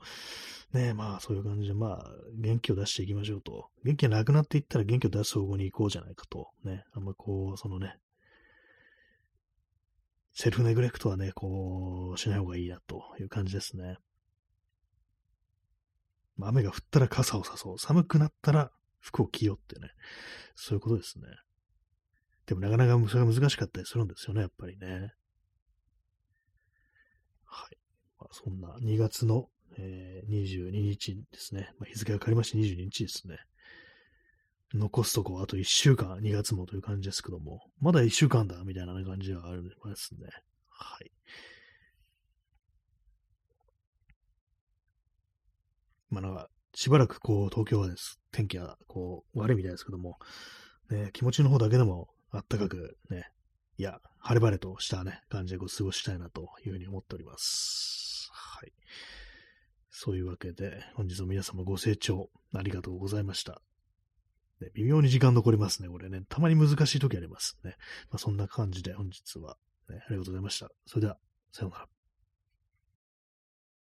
[0.73, 3.69] ねまあそういう感じで、まあ元気を出していきましょうと。
[3.85, 6.49] 元気がなくなっていったら元気を出す方向に行こうじゃないかと。
[6.65, 7.97] ね、あんまこう、そのね、
[10.35, 13.99] セルフネグレクトはね、こう、しない方がいいなという感じですね。
[16.41, 17.79] 雨が降ったら傘をさそう。
[17.79, 19.93] 寒くなったら服を着ようってね。
[20.57, 21.27] そういうことですね。
[22.47, 25.13] でもなかなかそれが難しかったりするんですよね、やっぱりね。
[27.45, 27.79] はい。
[28.19, 31.71] まあ、そんな2月の、えー、22日ですね。
[31.79, 33.39] まあ、日付が変わりまして22日ですね。
[34.75, 40.29] 残すとこあと1週間、2月もという感じですけども、まだ1週間だ、みたいな感じはあるんですね。
[40.69, 41.13] はい。
[46.11, 50.19] まあなんか、しばらくこう、東京はです、天気がこう、悪いみたいですけども、
[50.91, 53.31] ね、気持ちの方だけでもあったかくね、
[53.79, 58.29] いや、晴れ晴れとしたね、感じでこう過ごしたいなというふうに思っております。
[58.33, 58.73] はい。
[59.91, 63.61] そういうわけで、本日も皆様ご清聴ありがとうございました。
[64.65, 66.23] ね、微妙に時間残りますね、これね。
[66.29, 67.77] たまに難しい時ありますね。
[68.11, 69.57] まあ、そんな感じで本日は、
[69.89, 70.71] ね、ありがとうございました。
[70.87, 71.19] それでは、
[71.53, 71.94] さようなら。